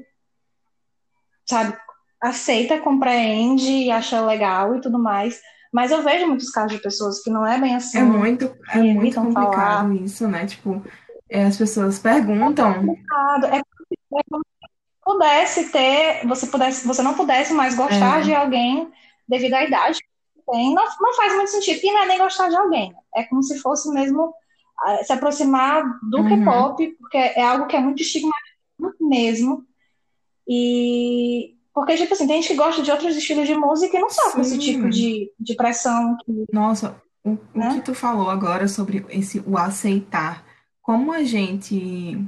[1.45, 1.77] sabe
[2.21, 5.41] aceita, compreende, acha legal e tudo mais.
[5.73, 7.99] Mas eu vejo muitos casos de pessoas que não é bem assim.
[7.99, 9.95] É muito, é muito complicado falar.
[9.97, 10.47] isso, né?
[10.47, 10.81] Tipo,
[11.29, 12.71] é, as pessoas perguntam.
[12.71, 13.47] É complicado.
[13.47, 14.69] É, é como se
[15.05, 18.23] pudesse ter, você pudesse, você não pudesse mais gostar é.
[18.23, 18.93] de alguém
[19.33, 20.75] devido à idade que tem.
[20.75, 21.81] Não, não faz muito sentido.
[21.83, 22.95] E não é nem gostar de alguém.
[23.15, 24.33] É como se fosse mesmo
[24.79, 26.45] ah, se aproximar do uhum.
[26.45, 29.65] K-pop, porque é algo que é muito estigmatizado mesmo.
[30.47, 34.11] E porque, tipo assim, tem gente que gosta de outros estilos de música e não
[34.11, 36.17] sofre esse tipo de, de pressão.
[36.19, 37.71] Que, Nossa, o, né?
[37.71, 40.45] o que tu falou agora sobre esse, o aceitar,
[40.83, 42.19] como a gente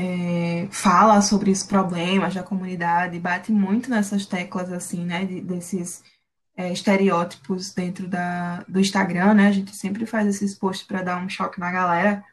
[0.00, 6.02] é, fala sobre os problemas da comunidade, bate muito nessas teclas, assim, né, de, desses
[6.56, 11.22] é, estereótipos dentro da, do Instagram, né, a gente sempre faz esses posts para dar
[11.22, 12.24] um choque na galera,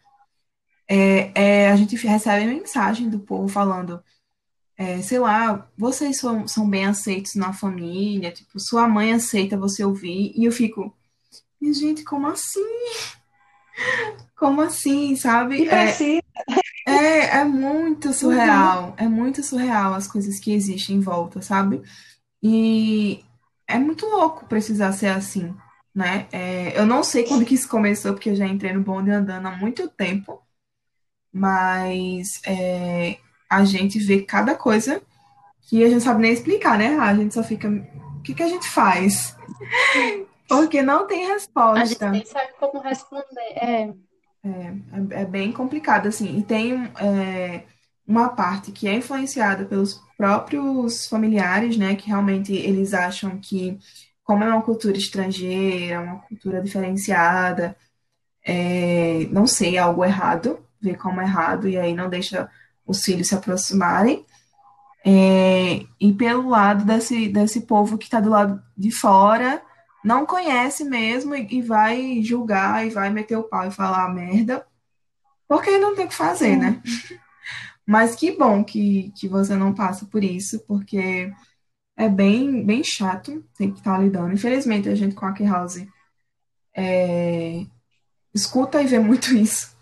[0.87, 4.01] é, é, a gente recebe mensagem do povo falando
[4.77, 9.83] é, sei lá, vocês são, são bem aceitos na família, tipo, sua mãe aceita você
[9.83, 10.95] ouvir, e eu fico,
[11.61, 12.61] gente, como assim?
[14.35, 15.63] Como assim, sabe?
[15.63, 16.21] E precisa.
[16.47, 18.93] É, é, é muito surreal, uhum.
[18.97, 21.81] é muito surreal as coisas que existem em volta, sabe?
[22.41, 23.23] E
[23.67, 25.53] é muito louco precisar ser assim,
[25.93, 26.27] né?
[26.31, 29.47] É, eu não sei quando que isso começou, porque eu já entrei no bonde andando
[29.47, 30.41] há muito tempo,
[31.31, 33.17] mas é,
[33.49, 35.01] a gente vê cada coisa
[35.63, 36.97] que a gente sabe nem explicar, né?
[36.97, 37.67] A gente só fica.
[37.67, 39.35] O que, que a gente faz?
[40.47, 41.81] Porque não tem resposta.
[41.81, 43.53] A gente nem sabe como responder.
[43.55, 43.93] É,
[44.47, 46.37] é, é, é bem complicado, assim.
[46.37, 47.63] E tem é,
[48.07, 51.95] uma parte que é influenciada pelos próprios familiares, né?
[51.95, 53.77] Que realmente eles acham que,
[54.23, 57.75] como é uma cultura estrangeira, uma cultura diferenciada,
[58.45, 62.49] é, não sei, algo errado, vê como errado, e aí não deixa
[62.85, 64.25] os filhos se aproximarem.
[65.05, 69.61] É, e pelo lado desse, desse povo que está do lado de fora,
[70.07, 74.65] não conhece mesmo e, e, vai julgar e vai meter o pau e falar merda,
[75.47, 76.81] porque não tem o que fazer, né?
[77.85, 81.29] Mas que bom que, que você não passa por isso, porque
[81.97, 84.33] é bem, bem chato ter que estar lidando.
[84.33, 85.85] Infelizmente, a gente com a House
[86.73, 87.65] é,
[88.33, 89.75] escuta e vê muito isso.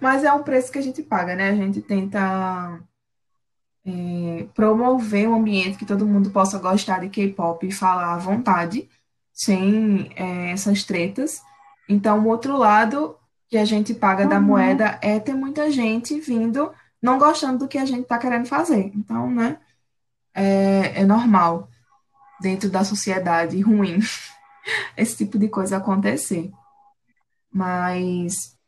[0.00, 1.50] Mas é um preço que a gente paga, né?
[1.50, 2.80] A gente tenta
[3.84, 8.88] é, promover um ambiente que todo mundo possa gostar de K-pop e falar à vontade,
[9.38, 11.40] sem é, essas tretas.
[11.88, 13.16] Então, o outro lado
[13.48, 14.28] que a gente paga uhum.
[14.28, 18.46] da moeda é ter muita gente vindo não gostando do que a gente está querendo
[18.46, 18.90] fazer.
[18.94, 19.58] Então, né?
[20.34, 21.68] É, é normal
[22.40, 24.00] dentro da sociedade ruim
[24.96, 26.50] esse tipo de coisa acontecer.
[27.50, 28.58] Mas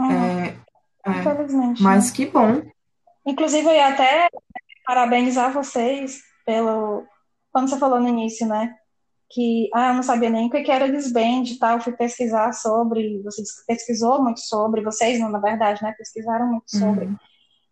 [0.00, 0.56] é,
[1.04, 1.82] é, Infelizmente.
[1.82, 2.16] Mas né?
[2.16, 2.62] que bom.
[3.26, 4.28] Inclusive, eu ia até
[4.86, 7.06] parabenizar vocês pelo.
[7.52, 8.74] Quando você falou no início, né?
[9.32, 13.22] Que ah, eu não sabia nem o que era desband e tal, fui pesquisar sobre,
[13.22, 15.94] vocês pesquisou muito sobre, vocês não, na verdade, né?
[15.96, 17.06] Pesquisaram muito sobre.
[17.06, 17.16] Uhum.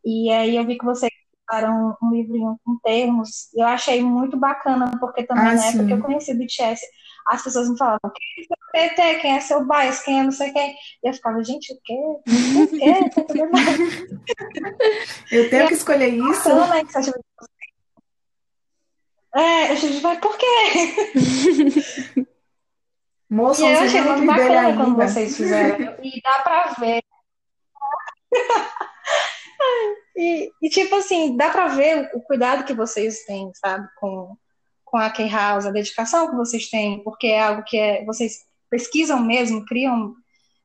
[0.04, 1.12] E aí eu vi que vocês
[1.48, 5.72] fizeram um livrinho com termos, e eu achei muito bacana, porque também, ah, né?
[5.76, 6.80] Porque eu conheci o BTS
[7.26, 10.32] as pessoas me falavam, quem é seu PT, quem é seu bias, quem é não
[10.32, 10.74] sei quem.
[11.02, 11.94] E eu ficava, gente, o quê?
[11.94, 12.94] O quê?
[15.30, 16.48] eu tenho que escolher isso.
[16.48, 16.84] Né,
[19.34, 20.46] é, a gente vai, por quê?
[23.28, 25.96] Moça, e eu achei muito bacana quando vocês fizeram.
[26.02, 27.00] E dá pra ver.
[30.16, 34.36] e, e, tipo assim, dá pra ver o cuidado que vocês têm, sabe, com
[34.90, 39.20] com a K-House, a dedicação que vocês têm, porque é algo que é, vocês pesquisam
[39.22, 40.14] mesmo, criam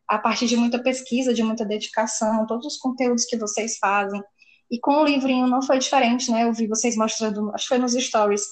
[0.08, 4.22] a partir de muita pesquisa, de muita dedicação, todos os conteúdos que vocês fazem.
[4.70, 6.44] E com o livrinho não foi diferente, né?
[6.44, 8.44] Eu vi vocês mostrando, acho que foi nos stories,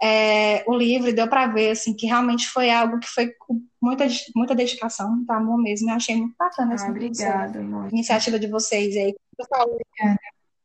[0.00, 4.06] é, o livro, deu para ver, assim, que realmente foi algo que foi com muita,
[4.34, 5.90] muita dedicação, muito amor mesmo.
[5.90, 9.14] Eu achei muito bacana essa, ah, obrigada, iniciativa de vocês aí.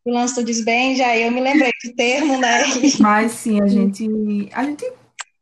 [0.06, 2.64] O lance do desband, aí eu me lembrei do termo, né?
[3.00, 4.08] Mas sim, a gente,
[4.54, 4.86] a gente,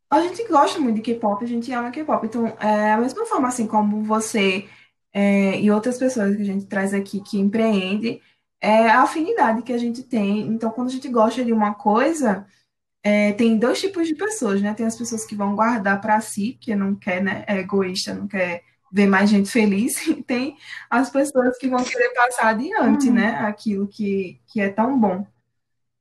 [0.09, 2.25] a gente gosta muito de K-pop, a gente ama K-pop.
[2.25, 4.65] Então, é a mesma forma assim como você
[5.13, 8.21] é, e outras pessoas que a gente traz aqui que empreende,
[8.61, 10.41] é a afinidade que a gente tem.
[10.41, 12.45] Então, quando a gente gosta de uma coisa,
[13.03, 14.73] é, tem dois tipos de pessoas, né?
[14.75, 17.43] Tem as pessoas que vão guardar para si, que não quer, né?
[17.47, 20.57] É egoísta, não quer ver mais gente feliz, e tem
[20.89, 23.15] as pessoas que vão querer passar adiante, uhum.
[23.15, 23.39] né?
[23.39, 25.25] Aquilo que, que é tão bom.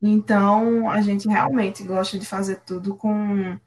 [0.02, 3.58] Então, a gente realmente gosta de fazer tudo com,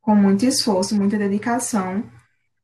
[0.00, 2.04] com muito esforço, muita dedicação,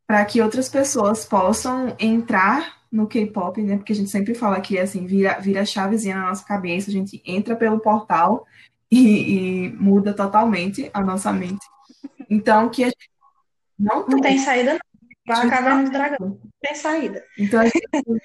[0.06, 3.76] para que outras pessoas possam entrar no K-pop, né?
[3.76, 6.92] Porque a gente sempre fala que assim, vira, vira a chavezinha na nossa cabeça, a
[6.92, 8.46] gente entra pelo portal
[8.90, 11.66] e, e muda totalmente a nossa mente.
[12.30, 13.10] Então, que a gente
[13.78, 14.38] Não Não tem tem.
[14.38, 14.80] saída, não.
[15.26, 16.18] Igual a Caverna do Dragão.
[16.28, 17.24] Não tem saída.
[17.38, 17.80] Então, a gente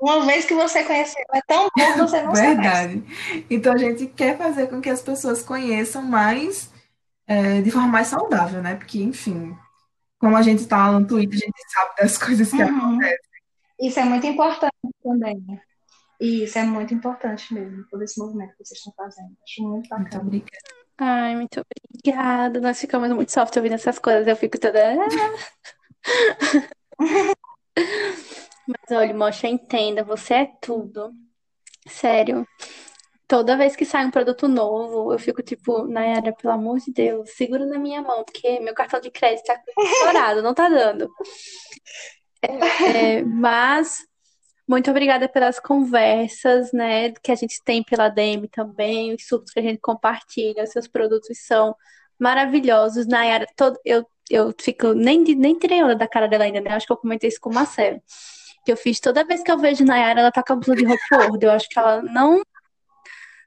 [0.00, 2.32] Uma vez que você conheceu, é tão bom que você não.
[2.32, 3.02] Verdade.
[3.50, 6.70] Então a gente quer fazer com que as pessoas conheçam mais,
[7.26, 8.76] é, de forma mais saudável, né?
[8.76, 9.56] Porque, enfim,
[10.20, 12.78] como a gente tá lá no Twitter, a gente sabe das coisas que Uhum.
[12.78, 13.27] acontecem.
[13.80, 15.44] Isso é muito importante também.
[16.20, 19.36] E isso é muito importante mesmo, todo esse movimento que vocês estão fazendo.
[19.44, 20.22] Acho muito Muito bacana.
[20.22, 20.58] obrigada.
[21.00, 22.60] Ai, muito obrigada.
[22.60, 24.26] Nós ficamos muito soft ouvindo essas coisas.
[24.26, 24.96] Eu fico toda.
[28.66, 31.12] Mas olha, Mocha, entenda, você é tudo.
[31.86, 32.46] Sério.
[33.28, 37.30] Toda vez que sai um produto novo, eu fico tipo, Nayara, pelo amor de Deus,
[37.30, 41.10] segura na minha mão, porque meu cartão de crédito tá estourado, não tá dando.
[42.42, 43.98] É, mas
[44.68, 49.58] muito obrigada pelas conversas, né, que a gente tem pela DM também, os surtos que
[49.60, 51.74] a gente compartilha, seus produtos são
[52.18, 53.06] maravilhosos.
[53.06, 56.70] Nayara, todo, eu, eu fico, nem, nem tirei onda da cara dela ainda, né?
[56.72, 58.00] Acho que eu comentei isso com o Marcelo.
[58.64, 60.84] Que eu fiz toda vez que eu vejo Nayara, ela tá com a blusa de
[60.84, 61.44] Rockford.
[61.46, 62.42] Eu acho que ela não,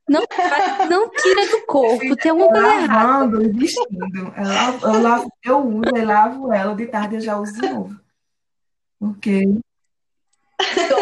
[0.10, 0.22] não,
[0.90, 3.08] não tira do corpo, tem alguma coisa errada.
[3.10, 4.34] Lavando e vestindo.
[4.36, 7.70] Eu, lavo- eu, lavo- eu uso e lavo ela, de tarde eu já uso de
[7.70, 7.96] novo.
[9.02, 9.44] Porque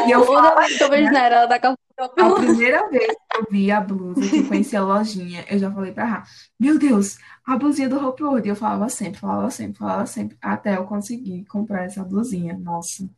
[0.08, 3.38] E eu Toda vez que eu vejo Nayara, ela tá com a primeira vez que
[3.38, 6.24] eu vi a blusa, que eu conheci a lojinha, eu já falei pra Rá,
[6.58, 8.48] meu Deus, a blusinha do Hope World.
[8.48, 12.58] E eu falava sempre, falava sempre, falava sempre, até eu conseguir comprar essa blusinha.
[12.58, 13.10] Nossa.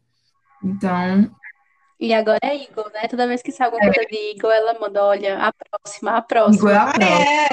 [0.64, 1.30] Então,
[2.02, 3.08] E agora é Eagle, né?
[3.08, 6.72] Toda vez que sai alguma coisa de Eagle, ela manda, olha, a próxima, a Igor
[6.72, 6.82] é próxima.
[6.82, 7.22] a próxima.
[7.22, 7.48] É,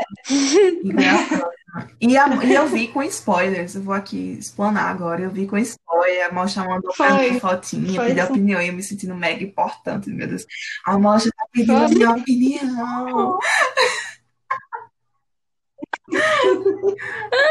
[0.82, 1.58] Igor é a próxima.
[2.00, 5.20] E, a- e eu vi com spoilers, eu vou aqui explanar agora.
[5.20, 7.30] Eu vi com spoiler, a Mocha mandou pra Foi.
[7.30, 8.30] mim fotinha, Foi pediu sim.
[8.32, 10.46] opinião e eu me sentindo mega importante, meu Deus.
[10.86, 13.38] A Mocha tá pedindo a minha opinião.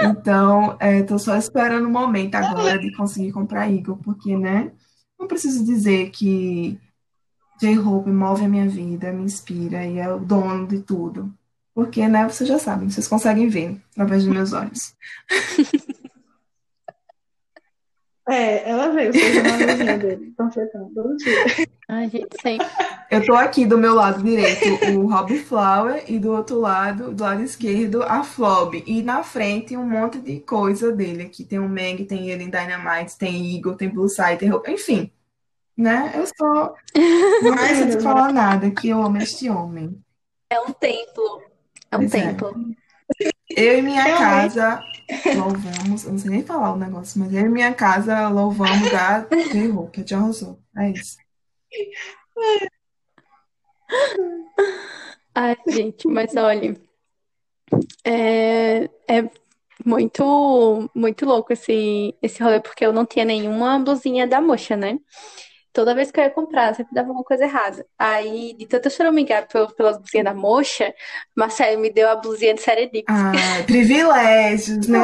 [0.01, 4.71] Então, é, tô só esperando o momento agora de conseguir comprar Eagle, porque, né?
[5.19, 6.79] Não preciso dizer que
[7.59, 11.33] J-Hope move a minha vida, me inspira e é o dono de tudo.
[11.73, 14.95] Porque, né, vocês já sabem, vocês conseguem ver através dos meus olhos.
[18.27, 21.67] é, ela veio, fez uma luzinha dele, panfletando todo dia.
[21.87, 22.67] Ai, gente, sempre.
[23.09, 24.65] Eu tô aqui do meu lado direito
[24.97, 28.83] o Rob Flower e do outro lado, do lado esquerdo, a Flob.
[28.85, 31.45] E na frente um monte de coisa dele aqui.
[31.45, 34.51] Tem o Meg, tem ele em Dynamite, tem Eagle, tem Blue Side, tem...
[34.67, 35.09] enfim.
[35.77, 36.11] Né?
[36.15, 36.25] Eu
[37.85, 40.03] Deus, falar nada, que eu amo este homem.
[40.49, 41.43] É um templo.
[41.91, 42.21] É um Pois é.
[42.21, 42.55] templo.
[43.49, 44.83] Eu e minha casa
[45.35, 49.25] louvamos, eu não sei nem falar o negócio, mas eu e minha casa louvamos a
[49.53, 50.59] J-Hope, a John arrasou.
[50.77, 51.17] É isso.
[55.33, 56.75] Ai, gente, mas olha,
[58.03, 59.29] é, é
[59.85, 64.99] muito, muito louco esse, esse rolê, porque eu não tinha nenhuma blusinha da Mocha, né?
[65.77, 67.85] Toda vez que eu ia comprar, sempre dava alguma coisa errada.
[67.99, 70.91] Aí, de tanto choramingar pel- pelas blusinhas da Mocha,
[71.35, 73.05] Marcelo me deu a blusinha de Seredip.
[73.07, 73.31] Ah,
[73.67, 74.99] privilégios, né?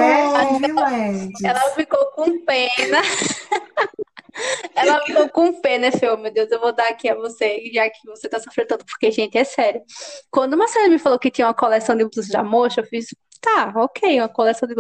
[0.57, 1.43] Privilégios.
[1.43, 3.01] Ela ficou com pena.
[4.75, 6.17] Ela ficou com pena, filho.
[6.17, 9.11] Meu Deus, eu vou dar aqui a você, já que você tá sofrendo tanto, porque,
[9.11, 9.83] gente, é sério.
[10.31, 13.13] Quando o Marcelo me falou que tinha uma coleção de blusas da Mocha, eu fiz,
[13.43, 14.73] tá, ok, uma coleção de.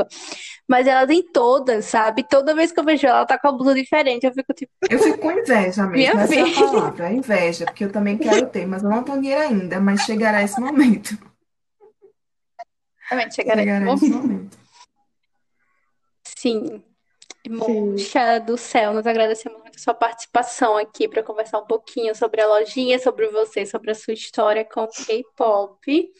[0.67, 2.23] Mas ela tem todas, sabe?
[2.27, 4.25] Toda vez que eu vejo ela, ela tá com a blusa diferente.
[4.25, 6.67] Eu fico tipo, Eu fico com inveja Minha mesmo, essa é a filha.
[6.71, 10.41] palavra, inveja, porque eu também quero ter, mas eu não tenho dinheiro ainda, mas chegará
[10.41, 11.17] esse momento.
[13.09, 14.27] realmente, chegará Chegará esse momento.
[14.27, 14.57] momento.
[16.37, 16.83] Sim.
[17.49, 22.39] Mocha do céu, nós agradecemos muito a sua participação aqui para conversar um pouquinho sobre
[22.41, 26.11] a lojinha, sobre você, sobre a sua história com o K-pop.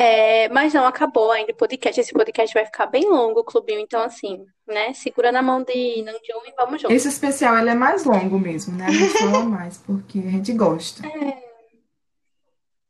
[0.00, 2.00] É, mas não acabou ainda o podcast.
[2.00, 3.80] Esse podcast vai ficar bem longo, o clubinho.
[3.80, 4.94] Então, assim, né?
[4.94, 6.94] Segura na mão de Namjoon e vamos junto.
[6.94, 8.86] Esse especial ele é mais longo mesmo, né?
[8.86, 11.02] A gente fala mais, porque a gente gosta.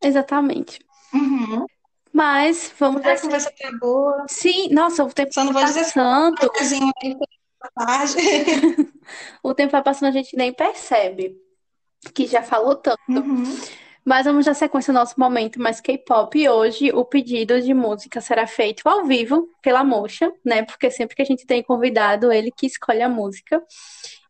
[0.02, 0.80] Exatamente.
[1.14, 1.64] Uhum.
[2.12, 3.24] Mas vamos A ver se...
[3.24, 4.26] conversa tá boa.
[4.28, 8.16] Sim, nossa, o tempo Só não tá vou dizer aí pela tarde.
[9.42, 11.34] O tempo vai passando, a gente nem percebe
[12.12, 13.00] que já falou tanto.
[13.09, 13.44] Uhum.
[14.09, 16.38] Mas vamos dar sequência nosso momento mais K-pop.
[16.38, 20.62] E hoje o pedido de música será feito ao vivo pela Mocha, né?
[20.62, 23.62] Porque sempre que a gente tem convidado, ele que escolhe a música.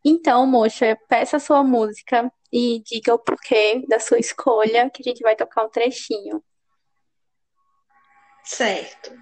[0.03, 5.09] Então, Mocha, peça a sua música e diga o porquê da sua escolha, que a
[5.09, 6.43] gente vai tocar um trechinho.
[8.43, 9.13] Certo.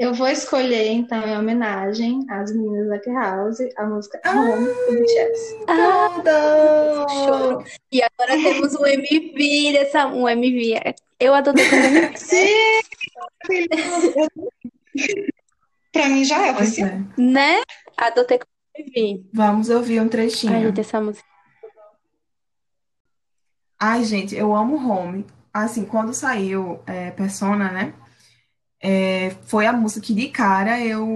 [0.00, 5.58] Eu vou escolher, então, em homenagem às meninas da House, a música Home do BTS.
[5.68, 7.64] Ah, choro.
[7.92, 10.94] E agora temos um MV dessa, um MV.
[11.20, 12.16] Eu adotei como MV.
[12.16, 12.80] Sim!
[15.92, 16.88] Pra mim já é oficial.
[16.88, 17.04] é.
[17.20, 17.62] Né?
[17.94, 19.28] Adotei como vi.
[19.34, 20.60] Vamos ouvir um Ai, trechinho.
[20.62, 21.28] gente, essa música.
[23.78, 25.26] Ai, gente, eu amo Home.
[25.52, 27.92] Assim, quando saiu é, Persona, né?
[28.82, 31.06] É, foi a música que de cara eu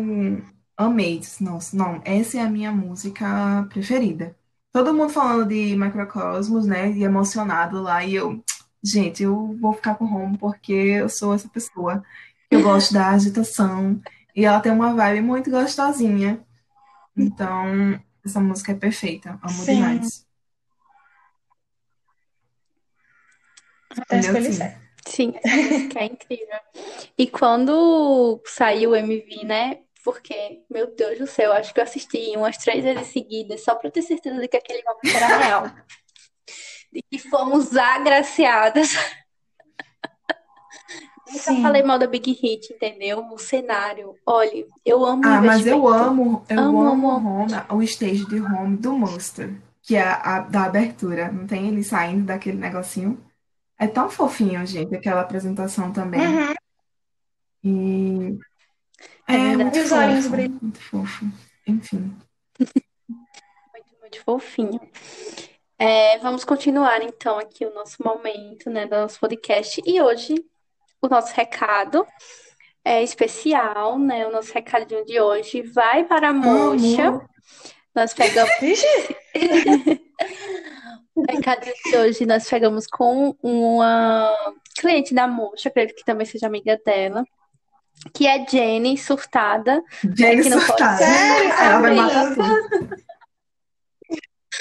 [0.77, 1.19] amei.
[1.19, 4.37] Disse, Nossa, não, essa é a minha música preferida.
[4.73, 6.91] Todo mundo falando de Microcosmos, né?
[6.91, 8.05] E emocionado lá.
[8.05, 8.43] E eu,
[8.83, 12.05] gente, eu vou ficar com Home porque eu sou essa pessoa.
[12.51, 14.01] Eu gosto da agitação.
[14.35, 16.41] E ela tem uma vibe muito gostosinha.
[17.17, 19.39] Então, essa música é perfeita.
[19.43, 19.77] Amo Sim.
[19.77, 20.27] demais.
[23.97, 24.84] Até escolhi certo.
[25.07, 26.59] Sim, música é incrível.
[27.17, 29.81] E quando saiu o MV, né?
[30.05, 33.91] Porque, meu Deus do céu, acho que eu assisti umas três vezes seguidas só pra
[33.91, 35.71] ter certeza de que aquele momento era real.
[36.93, 38.91] De que fomos agraciadas.
[41.27, 43.27] Nunca falei mal da Big Hit, entendeu?
[43.33, 44.15] O cenário.
[44.27, 47.29] Olha, eu amo o Ah, mas eu amo, eu Amo, amo amo.
[47.29, 51.33] Home, o stage de Home do Monster, que é a, da abertura.
[51.33, 53.19] Não tem ele saindo daquele negocinho?
[53.85, 56.19] É tão fofinho, gente, aquela apresentação também.
[56.19, 56.55] Uhum.
[57.63, 58.39] E
[59.29, 61.27] É é muito os olhinhos muito fofo.
[61.67, 62.17] Enfim.
[62.59, 64.81] Muito, muito fofinho.
[65.79, 69.83] É, vamos continuar então aqui o nosso momento, né, do nosso podcast.
[69.85, 70.35] E hoje
[71.03, 72.07] o nosso recado
[72.83, 74.27] é especial, né?
[74.27, 77.21] O nosso recadinho de hoje vai para a Mocha.
[77.95, 78.51] Nós pegamos
[81.15, 84.35] Vixe, o recado de hoje, nós pegamos com uma
[84.77, 87.25] cliente da Mocha, acredito que também seja amiga dela,
[88.13, 89.83] que é Jenny Surtada.
[90.17, 90.99] Jenny pode surtada.
[90.99, 91.53] Sério?
[91.53, 93.05] Ela vai matar tudo.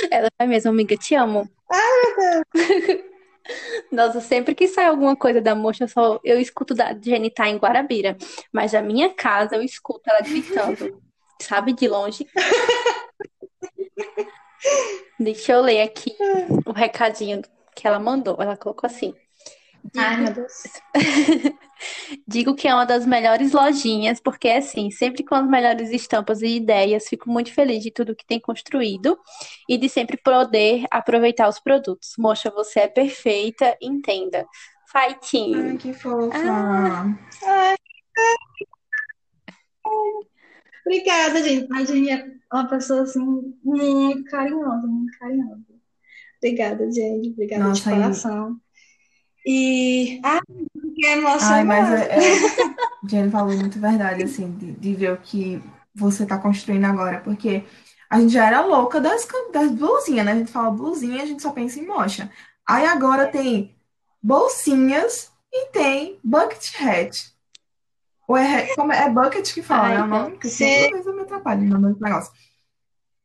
[0.09, 1.49] Ela é mesmo, amiga, te amo.
[3.91, 7.47] Nossa, sempre que sai alguma coisa da Mocha, eu, só, eu escuto da Jenny tá
[7.49, 8.17] em Guarabira.
[8.51, 10.99] Mas da minha casa eu escuto ela gritando,
[11.41, 12.27] sabe, de longe.
[15.19, 16.15] Deixa eu ler aqui
[16.65, 17.41] o recadinho
[17.75, 18.37] que ela mandou.
[18.39, 19.13] Ela colocou assim:
[19.95, 20.63] Ai, meu Deus.
[22.25, 26.55] Digo que é uma das melhores lojinhas, porque assim, sempre com as melhores estampas e
[26.55, 29.19] ideias, fico muito feliz de tudo que tem construído
[29.67, 32.13] e de sempre poder aproveitar os produtos.
[32.17, 34.47] Moxa, você é perfeita, entenda.
[34.87, 35.55] Fighting.
[35.55, 36.37] Ai, que fofa.
[36.37, 37.17] Ah.
[37.45, 37.75] Ai,
[40.85, 41.73] obrigada, gente.
[41.73, 45.61] A gente é uma pessoa assim muito carinhosa, muito carinhosa.
[46.37, 47.29] Obrigada, gente.
[47.29, 48.57] Obrigada Nossa, de coração.
[49.45, 50.39] E ah,
[50.81, 51.65] fiquei Ai, emocionada.
[51.65, 52.75] mas é, é...
[53.09, 55.61] Jenny falou muito verdade, assim, de, de ver o que
[55.93, 57.63] você tá construindo agora, porque
[58.09, 60.31] a gente já era louca das, das blusinhas, né?
[60.31, 62.29] A gente fala blusinha, a gente só pensa em mocha.
[62.65, 63.75] Aí agora tem
[64.21, 67.32] bolsinhas e tem bucket hat.
[68.27, 70.03] Ou é, como é, é bucket que fala, Ai, né?
[70.03, 70.37] O nome?
[70.37, 72.31] Que toda vez eu me atrapalho no nome do negócio.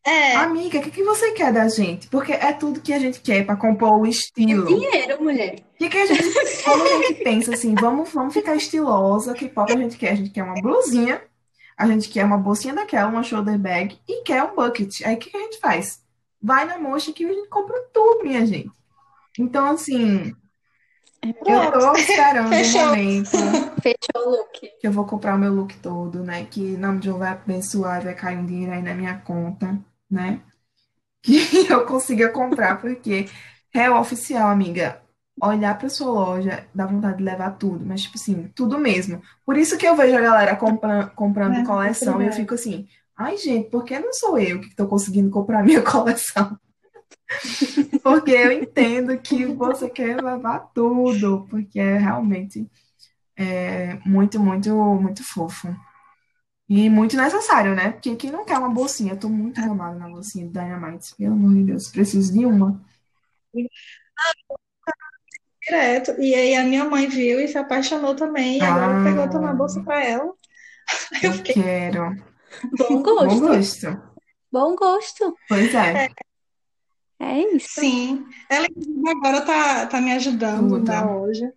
[0.05, 2.09] É, Amiga, o que, que você quer da gente?
[2.09, 4.67] Porque é tudo que a gente quer pra compor o estilo.
[4.67, 5.57] Dinheiro, mulher.
[5.75, 6.23] O que que a gente,
[6.65, 10.13] quando a gente pensa assim, vamos, vamos ficar estilosa, que pop a gente quer?
[10.13, 11.21] A gente quer uma blusinha,
[11.77, 15.03] a gente quer uma bolsinha daquela, uma shoulder bag e quer um bucket.
[15.05, 16.03] Aí o que que a gente faz?
[16.41, 18.71] Vai na mocha que a gente compra tudo, minha gente.
[19.39, 20.35] Então, assim,
[21.23, 23.37] eu tô esperando o momento
[23.83, 24.61] Fechou o look.
[24.81, 26.45] que eu vou comprar o meu look todo, né?
[26.45, 29.79] Que em nome de Deus vai abençoar, vai cair um dinheiro aí na minha conta,
[30.11, 30.41] né?
[31.23, 33.29] Que eu consiga comprar, porque
[33.75, 35.03] é oficial, amiga.
[35.41, 39.23] Olhar pra sua loja dá vontade de levar tudo, mas tipo assim, tudo mesmo.
[39.47, 42.89] Por isso que eu vejo a galera compra- comprando É, coleção e eu fico assim,
[43.17, 46.59] ai gente, por que não sou eu que tô conseguindo comprar minha coleção?
[48.03, 52.67] Porque eu entendo que você quer levar tudo, porque é realmente
[53.37, 54.71] é muito, muito,
[55.01, 55.69] muito fofo.
[56.69, 57.93] E muito necessário, né?
[57.93, 59.15] Porque quem não quer uma bolsinha?
[59.15, 61.15] Eu tô muito amada na bolsinha do Dynamite.
[61.17, 62.81] Pelo amor de Deus, preciso de uma.
[65.63, 66.13] direto.
[66.21, 68.59] E aí a minha mãe viu e se apaixonou também.
[68.59, 69.03] E agora Ah.
[69.03, 70.33] pegou tomar bolsa pra ela.
[71.23, 72.17] Eu Eu fiquei, quero.
[72.79, 73.41] Bom Bom gosto.
[73.41, 73.87] gosto.
[74.53, 75.37] Bom gosto.
[75.49, 75.93] Pois é.
[75.95, 76.09] É
[77.55, 77.81] isso.
[77.81, 78.27] sim.
[78.49, 78.67] Ela
[79.11, 80.85] agora tá, tá me ajudando Tudo.
[80.87, 81.53] na loja.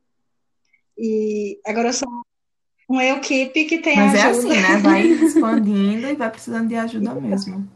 [0.97, 2.07] E agora eu sou
[2.89, 4.47] um equipe que tem Mas é ajuda.
[4.49, 4.77] assim, né?
[4.77, 7.67] Vai expandindo e vai precisando de ajuda mesmo.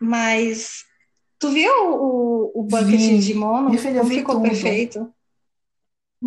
[0.00, 0.84] Mas
[1.38, 3.18] tu viu o, o bucket Vi.
[3.18, 3.68] de mono?
[3.70, 4.42] Minha filha, eu ficou tudo.
[4.48, 5.14] perfeito?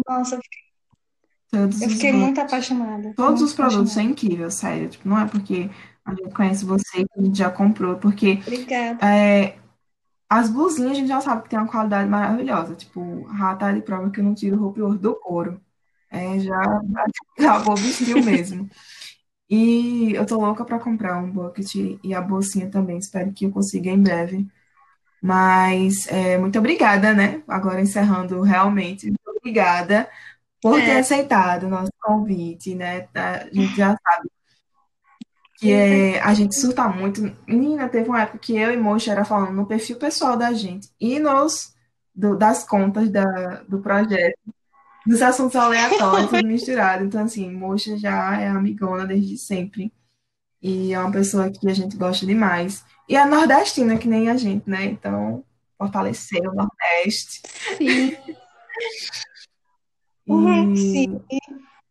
[0.07, 0.39] Nossa,
[1.51, 3.13] Todos eu fiquei muito apaixonada.
[3.15, 4.11] Todos muito os produtos são apaixonada.
[4.11, 4.89] incríveis, sério.
[4.89, 5.69] Tipo, não é porque
[6.05, 8.99] a gente conhece você que a gente já comprou, porque Obrigada.
[9.01, 9.57] é,
[10.29, 12.75] as blusinhas a gente já sabe que tem uma qualidade maravilhosa.
[12.75, 15.61] Tipo, a tá de prova que eu não tiro o roupa do couro.
[16.11, 16.61] É, já,
[17.39, 18.69] já vou vestir mesmo.
[19.49, 22.97] E eu tô louca para comprar um bucket e a bolsinha também.
[22.97, 24.47] Espero que eu consiga em breve.
[25.21, 27.43] Mas é, muito obrigada, né?
[27.47, 30.09] Agora encerrando realmente, muito obrigada
[30.61, 33.09] por ter É, aceitado o nosso convite, né?
[33.15, 34.29] A gente já sabe
[35.57, 37.21] que é, a gente surta muito.
[37.47, 40.89] Menina, teve uma época que eu e Mocha era falando no perfil pessoal da gente
[40.99, 41.73] e nos
[42.13, 44.37] do- das contas da, do projeto,
[45.05, 47.03] dos assuntos aleatórios, tudo misturado.
[47.05, 49.91] Então, assim, Mocha já é amigona desde sempre.
[50.61, 52.83] E é uma pessoa que a gente gosta demais.
[53.07, 54.85] E é nordestina, que nem a gente, né?
[54.85, 55.43] Então,
[55.77, 57.41] fortaleceu o Nordeste.
[57.77, 58.17] Sim,
[60.27, 61.19] uhum, sim,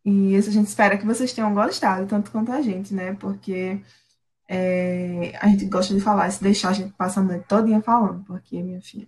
[0.05, 3.13] E, isso a gente espera que vocês tenham gostado, tanto quanto a gente, né?
[3.15, 3.81] Porque
[4.47, 8.23] é, a gente gosta de falar, se deixar a gente passa a noite todinha falando,
[8.25, 9.07] porque, minha filha,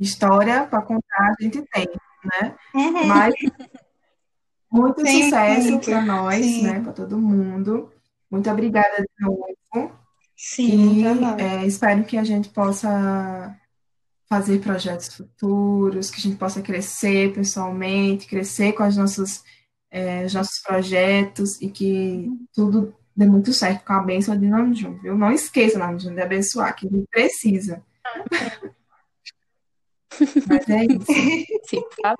[0.00, 1.86] história para contar a gente tem,
[2.42, 2.56] né?
[2.74, 3.34] uhum, Mas
[4.70, 6.74] muito tem sucesso para nós, né?
[6.74, 7.92] sim, Para todo mundo.
[8.30, 9.46] Muito obrigada de novo.
[10.36, 11.04] sim, E
[11.42, 13.56] é, espero que a gente possa
[14.28, 19.42] fazer projetos futuros, que a gente possa crescer pessoalmente, crescer com as nossas,
[19.90, 24.98] é, os nossos projetos e que tudo dê muito certo com a bênção de Namjoon,
[24.98, 25.16] viu?
[25.16, 27.82] Não esqueça, Namjoon, de abençoar, que a gente precisa.
[30.48, 31.06] Mas é isso.
[31.68, 32.14] sim, tá?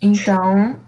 [0.00, 0.80] Então,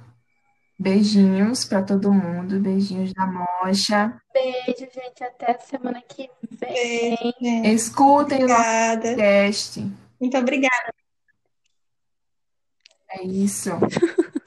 [0.79, 4.21] beijinhos para todo mundo, beijinhos da Mocha.
[4.33, 5.25] Beijo, gente.
[5.25, 7.35] Até semana que vem.
[7.41, 7.75] Beijo.
[7.75, 9.81] Escutem o nosso podcast.
[10.21, 10.95] Muito obrigada.
[13.11, 13.71] É isso.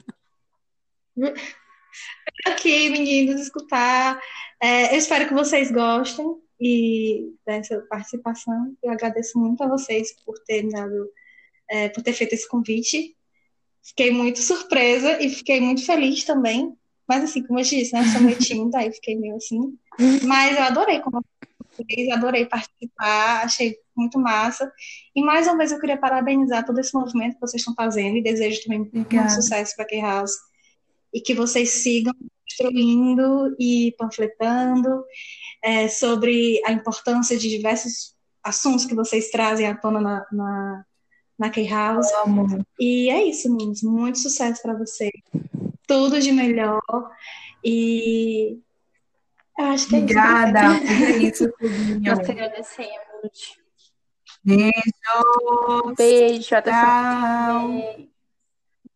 [2.46, 4.20] Aqui, meninos, escutar.
[4.60, 6.26] É, eu espero que vocês gostem
[6.60, 8.74] e dessa participação.
[8.82, 11.10] Eu agradeço muito a vocês por terem dado,
[11.68, 13.16] é, por ter feito esse convite.
[13.82, 16.74] Fiquei muito surpresa e fiquei muito feliz também.
[17.08, 18.04] Mas assim, como eu disse, né?
[18.04, 19.76] Sou meio tímida, aí fiquei meio assim.
[20.24, 24.70] Mas eu adorei conversar com vocês, adorei participar, achei muito massa.
[25.16, 28.22] E mais uma vez eu queria parabenizar todo esse movimento que vocês estão fazendo e
[28.22, 30.36] desejo também muito sucesso para a House
[31.12, 35.04] e que vocês sigam construindo e panfletando
[35.62, 40.84] é, sobre a importância de diversos assuntos que vocês trazem à tona na, na,
[41.38, 42.08] na K-House.
[42.78, 43.82] E é isso, meninos.
[43.82, 45.12] Muito sucesso para vocês.
[45.86, 46.80] Tudo de melhor.
[47.64, 48.58] E
[49.58, 50.04] eu acho que é isso.
[50.04, 50.60] Obrigada.
[50.60, 51.52] É isso.
[52.02, 53.60] Nós te agradecemos.
[54.42, 54.72] Beijo.
[55.96, 58.09] Beijo, até Tchau.